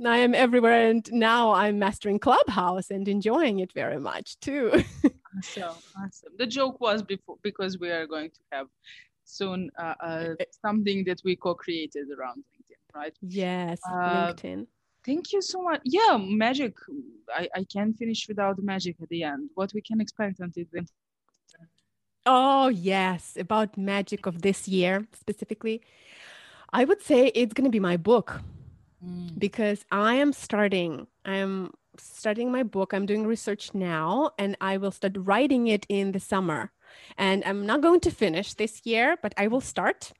I 0.04 0.18
am 0.18 0.34
everywhere, 0.34 0.88
and 0.88 1.10
now 1.12 1.52
I'm 1.52 1.78
mastering 1.78 2.18
Clubhouse 2.18 2.90
and 2.90 3.08
enjoying 3.08 3.60
it 3.60 3.72
very 3.72 3.98
much 3.98 4.38
too. 4.40 4.70
awesome, 5.38 5.76
awesome. 5.96 6.32
The 6.38 6.46
joke 6.46 6.80
was 6.80 7.02
before 7.02 7.36
because 7.42 7.78
we 7.78 7.90
are 7.90 8.06
going 8.06 8.30
to 8.30 8.40
have 8.52 8.66
soon 9.24 9.70
uh, 9.78 9.94
uh, 10.00 10.34
something 10.64 11.04
that 11.04 11.22
we 11.24 11.36
co-created 11.36 12.08
around 12.10 12.42
LinkedIn, 12.52 12.94
right? 12.94 13.16
Yes, 13.22 13.80
uh, 13.88 14.32
LinkedIn 14.32 14.66
Thank 15.04 15.32
you 15.32 15.40
so 15.40 15.62
much. 15.62 15.80
Yeah, 15.84 16.18
magic. 16.18 16.74
I, 17.34 17.48
I 17.54 17.64
can't 17.64 17.96
finish 17.96 18.28
without 18.28 18.58
magic 18.62 18.96
at 19.02 19.08
the 19.08 19.22
end. 19.22 19.50
What 19.54 19.72
we 19.74 19.80
can 19.80 20.00
expect 20.00 20.40
until 20.40 20.64
then. 20.72 20.86
Oh, 22.26 22.68
yes. 22.68 23.36
About 23.38 23.78
magic 23.78 24.26
of 24.26 24.42
this 24.42 24.68
year 24.68 25.06
specifically. 25.14 25.82
I 26.72 26.84
would 26.84 27.02
say 27.02 27.28
it's 27.34 27.54
going 27.54 27.64
to 27.64 27.70
be 27.70 27.80
my 27.80 27.96
book 27.96 28.40
mm. 29.04 29.38
because 29.38 29.84
I 29.90 30.14
am 30.14 30.32
starting. 30.32 31.06
I 31.24 31.36
am 31.36 31.72
studying 31.98 32.52
my 32.52 32.62
book. 32.62 32.92
I'm 32.92 33.06
doing 33.06 33.26
research 33.26 33.74
now 33.74 34.32
and 34.38 34.56
I 34.60 34.76
will 34.76 34.92
start 34.92 35.16
writing 35.16 35.66
it 35.66 35.86
in 35.88 36.12
the 36.12 36.20
summer. 36.20 36.72
And 37.16 37.42
I'm 37.44 37.64
not 37.66 37.80
going 37.80 38.00
to 38.00 38.10
finish 38.10 38.54
this 38.54 38.82
year, 38.84 39.16
but 39.22 39.32
I 39.36 39.46
will 39.46 39.60
start. 39.60 40.12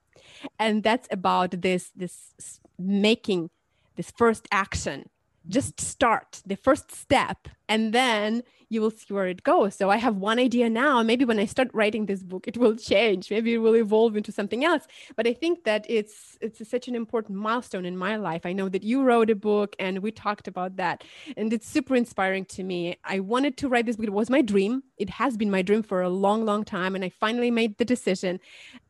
And 0.59 0.83
that's 0.83 1.09
about 1.11 1.63
this 1.63 1.91
this 1.95 2.61
making 2.79 3.51
this 4.01 4.11
first 4.17 4.49
action 4.51 5.05
just 5.49 5.81
start 5.81 6.43
the 6.47 6.57
first 6.57 6.93
step 6.93 7.49
and 7.69 7.93
then 7.93 8.43
you 8.69 8.81
will 8.81 8.93
see 8.93 9.13
where 9.13 9.27
it 9.27 9.43
goes. 9.43 9.75
So 9.75 9.91
i 9.91 9.97
have 9.97 10.17
one 10.17 10.39
idea 10.39 10.71
now. 10.71 11.03
Maybe 11.03 11.25
when 11.25 11.39
i 11.39 11.45
start 11.45 11.69
writing 11.75 12.07
this 12.07 12.23
book 12.23 12.47
it 12.47 12.57
will 12.57 12.77
change. 12.77 13.31
Maybe 13.31 13.55
it 13.55 13.59
will 13.59 13.77
evolve 13.77 14.17
into 14.17 14.33
something 14.33 14.65
else. 14.65 14.87
But 15.17 15.27
i 15.27 15.33
think 15.33 15.65
that 15.65 15.85
it's 15.89 16.39
it's 16.41 16.67
such 16.69 16.87
an 16.89 16.95
important 16.95 17.37
milestone 17.39 17.85
in 17.85 17.97
my 17.97 18.17
life. 18.17 18.47
I 18.47 18.53
know 18.53 18.69
that 18.69 18.85
you 18.85 19.03
wrote 19.03 19.31
a 19.31 19.35
book 19.35 19.75
and 19.79 19.99
we 19.99 20.13
talked 20.13 20.47
about 20.47 20.77
that 20.77 21.05
and 21.37 21.53
it's 21.53 21.69
super 21.69 21.97
inspiring 21.97 22.45
to 22.57 22.63
me. 22.63 22.97
I 23.05 23.21
wanted 23.21 23.57
to 23.59 23.69
write 23.69 23.87
this 23.87 23.97
book. 23.97 24.07
It 24.07 24.13
was 24.13 24.31
my 24.31 24.43
dream. 24.43 24.83
It 24.97 25.11
has 25.11 25.37
been 25.37 25.51
my 25.51 25.63
dream 25.63 25.83
for 25.83 26.01
a 26.03 26.09
long 26.09 26.45
long 26.45 26.65
time 26.65 26.95
and 26.95 27.05
i 27.05 27.09
finally 27.09 27.51
made 27.51 27.79
the 27.79 27.85
decision. 27.85 28.41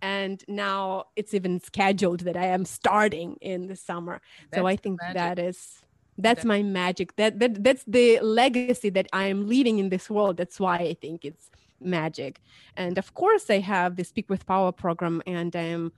And 0.02 0.44
now 0.46 1.06
it's 1.16 1.32
even 1.32 1.60
scheduled 1.60 2.20
that 2.20 2.36
i 2.36 2.46
am 2.46 2.64
starting 2.64 3.36
in 3.40 3.66
the 3.66 3.76
summer. 3.76 4.20
That's 4.50 4.60
so 4.60 4.66
i 4.66 4.76
think 4.76 5.00
that 5.00 5.38
is 5.38 5.80
that's 6.22 6.44
my 6.44 6.62
magic. 6.62 7.16
That, 7.16 7.38
that 7.40 7.62
that's 7.64 7.85
the 7.85 8.20
legacy 8.20 8.90
that 8.90 9.06
i 9.12 9.24
am 9.24 9.46
leaving 9.46 9.78
in 9.78 9.88
this 9.88 10.09
world. 10.11 10.37
That's 10.37 10.59
why 10.61 10.76
i 10.76 10.94
think 10.94 11.24
it's 11.24 11.50
magic. 11.80 12.40
And 12.76 12.98
of 12.98 13.14
course 13.14 13.50
i 13.50 13.59
have 13.59 13.96
the 13.96 14.04
speak 14.04 14.28
with 14.28 14.46
power 14.46 14.72
program 14.72 15.22
and 15.26 15.54
i'm 15.56 15.92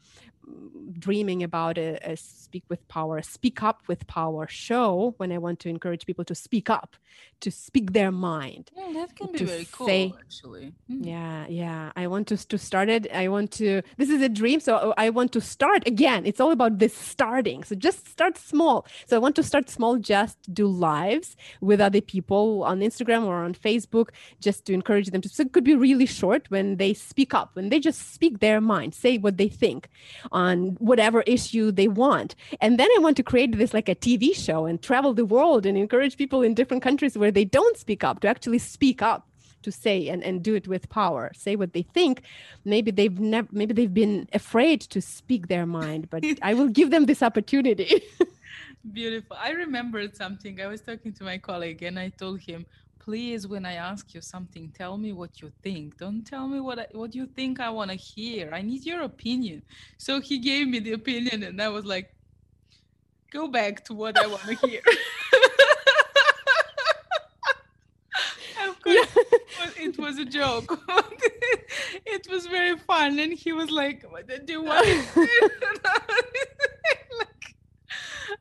dreaming 0.98 1.42
about 1.42 1.78
a, 1.78 1.98
a, 2.10 2.16
speak 2.16 2.64
with 2.68 2.86
power 2.88 3.22
speak 3.22 3.62
up 3.62 3.82
with 3.86 4.06
power 4.06 4.46
show 4.46 5.14
when 5.16 5.32
i 5.32 5.38
want 5.38 5.58
to 5.58 5.68
encourage 5.68 6.04
people 6.04 6.24
to 6.24 6.34
speak 6.34 6.68
up 6.68 6.96
to 7.40 7.50
speak 7.50 7.92
their 7.92 8.12
mind 8.12 8.70
yeah 8.76 8.90
that 8.92 9.16
can 9.16 9.32
be 9.32 9.44
very 9.44 9.66
cool 9.72 9.86
say, 9.86 10.14
actually. 10.18 10.72
Mm. 10.90 11.06
yeah 11.06 11.46
yeah. 11.48 11.92
I 11.96 12.06
want 12.06 12.28
to, 12.28 12.36
to 12.48 12.58
start 12.58 12.88
it. 12.88 13.06
I 13.12 13.28
want 13.28 13.50
to 13.52 13.82
this 13.96 14.10
is 14.10 14.22
a 14.22 14.28
dream 14.28 14.60
so 14.60 14.94
i 14.96 15.10
want 15.10 15.32
to 15.32 15.40
start 15.40 15.86
again. 15.86 16.24
It's 16.26 16.40
all 16.40 16.50
about 16.50 16.78
this 16.78 16.94
starting. 16.94 17.64
So 17.64 17.74
just 17.74 18.08
start 18.08 18.38
small. 18.38 18.86
So 19.06 19.16
i 19.16 19.18
want 19.18 19.36
to 19.36 19.42
start 19.42 19.68
small 19.70 19.96
just 19.98 20.38
do 20.52 20.66
lives 20.66 21.36
with 21.60 21.80
other 21.80 22.00
people 22.00 22.62
on 22.64 22.80
instagram 22.80 23.24
or 23.24 23.44
on 23.44 23.54
facebook 23.54 24.08
just 24.40 24.64
to 24.66 24.72
encourage 24.72 25.10
them 25.10 25.20
to 25.20 25.28
so 25.28 25.42
it 25.42 25.52
could 25.52 25.64
be 25.64 25.74
really 25.74 26.06
short 26.06 26.50
when 26.50 26.76
they 26.76 26.92
speak 26.94 27.34
up 27.34 27.50
when 27.54 27.68
they 27.68 27.78
just 27.78 28.12
speak 28.12 28.40
their 28.40 28.60
mind 28.60 28.94
say 28.94 29.18
what 29.18 29.36
they 29.36 29.48
think 29.48 29.88
on 30.32 30.76
whatever 30.78 31.22
issue 31.22 31.70
they 31.70 31.88
want. 31.88 32.34
And 32.60 32.78
then 32.78 32.88
I 32.96 32.98
want 33.00 33.16
to 33.18 33.22
create 33.22 33.56
this 33.56 33.72
like 33.74 33.88
a 33.88 33.94
TV 33.94 34.34
show 34.34 34.66
and 34.66 34.82
travel 34.82 35.14
the 35.14 35.24
world 35.24 35.66
and 35.66 35.78
encourage 35.78 36.16
people 36.16 36.42
in 36.42 36.54
different 36.54 36.82
countries 36.82 37.16
where 37.16 37.30
they 37.30 37.44
don't 37.44 37.76
speak 37.76 38.02
up 38.02 38.20
to 38.20 38.28
actually 38.28 38.58
speak 38.58 39.02
up 39.02 39.28
to 39.62 39.70
say 39.70 40.08
and, 40.08 40.22
and 40.24 40.42
do 40.42 40.54
it 40.54 40.66
with 40.66 40.88
power 40.88 41.30
say 41.34 41.56
what 41.56 41.72
they 41.72 41.82
think. 41.82 42.22
Maybe 42.64 42.90
they've 42.90 43.18
never 43.18 43.48
maybe 43.52 43.74
they've 43.74 43.94
been 43.94 44.28
afraid 44.32 44.80
to 44.80 45.00
speak 45.00 45.48
their 45.48 45.66
mind 45.66 46.10
but 46.10 46.24
i 46.42 46.54
will 46.54 46.68
give 46.68 46.90
them 46.90 47.06
this 47.06 47.22
opportunity. 47.22 48.02
Beautiful. 48.92 49.36
I 49.40 49.50
remembered 49.50 50.16
something. 50.16 50.60
I 50.60 50.66
was 50.66 50.80
talking 50.80 51.12
to 51.12 51.24
my 51.24 51.38
colleague 51.38 51.82
and 51.82 51.98
i 51.98 52.08
told 52.08 52.40
him 52.40 52.66
please 53.04 53.48
when 53.48 53.66
i 53.66 53.74
ask 53.74 54.14
you 54.14 54.20
something 54.20 54.72
tell 54.78 54.96
me 54.96 55.12
what 55.12 55.42
you 55.42 55.50
think. 55.62 55.98
Don't 55.98 56.24
tell 56.24 56.46
me 56.46 56.60
what 56.60 56.78
I, 56.78 56.86
what 56.92 57.14
you 57.14 57.26
think 57.26 57.58
i 57.58 57.68
want 57.68 57.90
to 57.90 57.96
hear. 57.96 58.50
I 58.52 58.62
need 58.62 58.86
your 58.86 59.02
opinion. 59.02 59.62
So 59.98 60.20
he 60.20 60.38
gave 60.38 60.68
me 60.68 60.78
the 60.78 60.92
opinion 60.92 61.42
and 61.42 61.60
i 61.60 61.68
was 61.68 61.84
like 61.84 62.14
go 63.32 63.48
back 63.48 63.84
to 63.86 63.94
what 63.94 64.16
i 64.18 64.26
want 64.26 64.42
to 64.42 64.54
hear. 64.66 64.80
Of 68.68 68.80
course 68.80 69.08
yeah. 69.16 69.86
it 69.86 69.98
was 69.98 70.18
a 70.18 70.24
joke. 70.24 70.78
It 72.06 72.26
was 72.30 72.46
very 72.46 72.76
fun 72.78 73.18
and 73.18 73.32
he 73.32 73.52
was 73.52 73.70
like 73.70 74.04
what 74.12 74.28
did 74.28 74.48
you 74.48 74.62
want 74.62 74.86
like, 77.20 77.56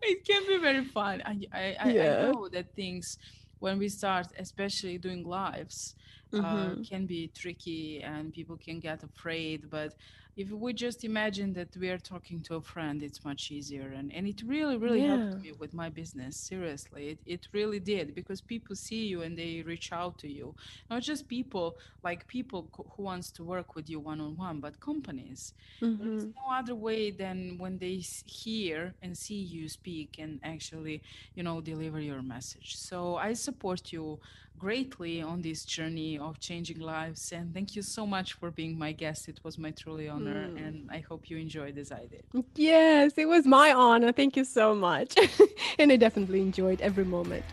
it 0.03 0.25
can 0.25 0.43
be 0.47 0.57
very 0.57 0.85
fun. 0.85 1.21
I 1.25 1.39
i, 1.53 1.89
yeah. 1.89 2.27
I 2.27 2.31
know 2.31 2.47
that 2.49 2.73
things 2.75 3.17
when 3.61 3.79
we 3.79 3.89
start 3.89 4.27
especially 4.39 4.99
doing 4.99 5.23
lives 5.25 5.95
uh, 6.39 6.75
Mhm. 6.75 6.87
can 6.89 7.07
be 7.07 7.29
tricky 7.35 8.01
and 8.03 8.33
people 8.33 8.57
can 8.57 8.79
get 8.81 9.03
afraid 9.03 9.69
but 9.69 9.95
if 10.35 10.51
we 10.51 10.73
just 10.73 11.03
imagine 11.03 11.53
that 11.53 11.75
we 11.77 11.89
are 11.89 11.97
talking 11.97 12.41
to 12.43 12.55
a 12.55 12.61
friend 12.61 13.01
it's 13.03 13.23
much 13.23 13.51
easier. 13.51 13.91
And, 13.91 14.11
and 14.13 14.27
it 14.27 14.41
really 14.45 14.77
really 14.77 15.01
helped 15.03 15.35
me 15.43 15.51
with 15.59 15.73
my 15.73 15.89
business 15.89 16.37
seriously. 16.37 17.09
It, 17.09 17.19
it 17.25 17.47
really 17.53 17.79
did 17.79 18.15
because 18.15 18.41
people 18.41 18.75
see 18.75 19.07
you 19.07 19.21
and 19.21 19.37
they 19.37 19.61
reach 19.65 19.91
out 19.91 20.17
to 20.19 20.29
you. 20.29 20.55
Not 20.89 21.01
just 21.03 21.27
people 21.27 21.75
like 22.03 22.27
people 22.27 22.69
who 22.95 23.03
wants 23.03 23.31
to 23.33 23.43
work 23.43 23.75
with 23.75 23.89
you 23.89 23.99
one-on-one 23.99 24.59
but 24.61 24.79
companies. 24.79 25.53
There 25.97 26.07
is 26.17 26.25
Mhm. 26.25 26.33
no 26.35 26.55
other 26.57 26.75
way 26.75 27.11
than 27.11 27.57
when 27.57 27.77
they 27.77 28.01
hear 28.25 28.95
and 29.01 29.17
see 29.17 29.41
you 29.41 29.67
speak 29.69 30.15
and 30.19 30.39
actually 30.43 31.01
you 31.35 31.43
know 31.43 31.61
deliver 31.61 31.99
your 31.99 32.21
message. 32.21 32.75
So 32.77 33.15
i 33.17 33.33
support 33.33 33.91
you 33.91 34.19
greatly 34.57 35.21
on 35.21 35.41
this 35.41 35.65
journey 35.65 36.17
of 36.19 36.39
changing 36.39 36.79
lives 36.79 37.31
and 37.31 37.53
thank 37.53 37.75
you 37.75 37.81
so 37.81 38.05
much 38.05 38.33
for 38.33 38.51
being 38.51 38.77
my 38.77 38.91
guest 38.91 39.27
it 39.27 39.39
was 39.43 39.57
my 39.57 39.71
truly 39.71 40.07
honor 40.07 40.49
Mm. 40.49 40.67
and 40.67 40.89
i 40.91 40.99
hope 40.99 41.29
you 41.29 41.37
enjoyed 41.37 41.77
as 41.77 41.91
i 41.91 42.05
did 42.05 42.23
Yes, 42.55 43.13
it 43.17 43.25
was 43.27 43.45
my 43.45 43.73
honor. 43.73 44.11
Thank 44.11 44.35
you 44.37 44.45
so 44.45 44.73
much. 44.75 45.15
and 45.79 45.91
I 45.91 45.95
definitely 45.97 46.41
enjoyed 46.41 46.79
every 46.81 47.05
moment. 47.05 47.45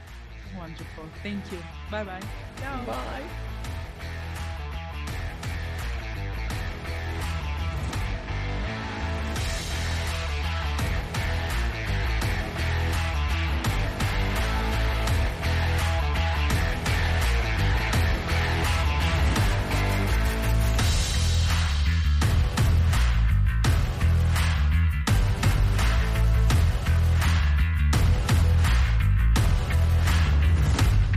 wonderful 0.57 1.05
thank 1.23 1.43
you 1.53 1.59
bye 1.91 2.05
bye 2.05 2.21
ciao 2.61 2.85
Bye. 2.87 3.58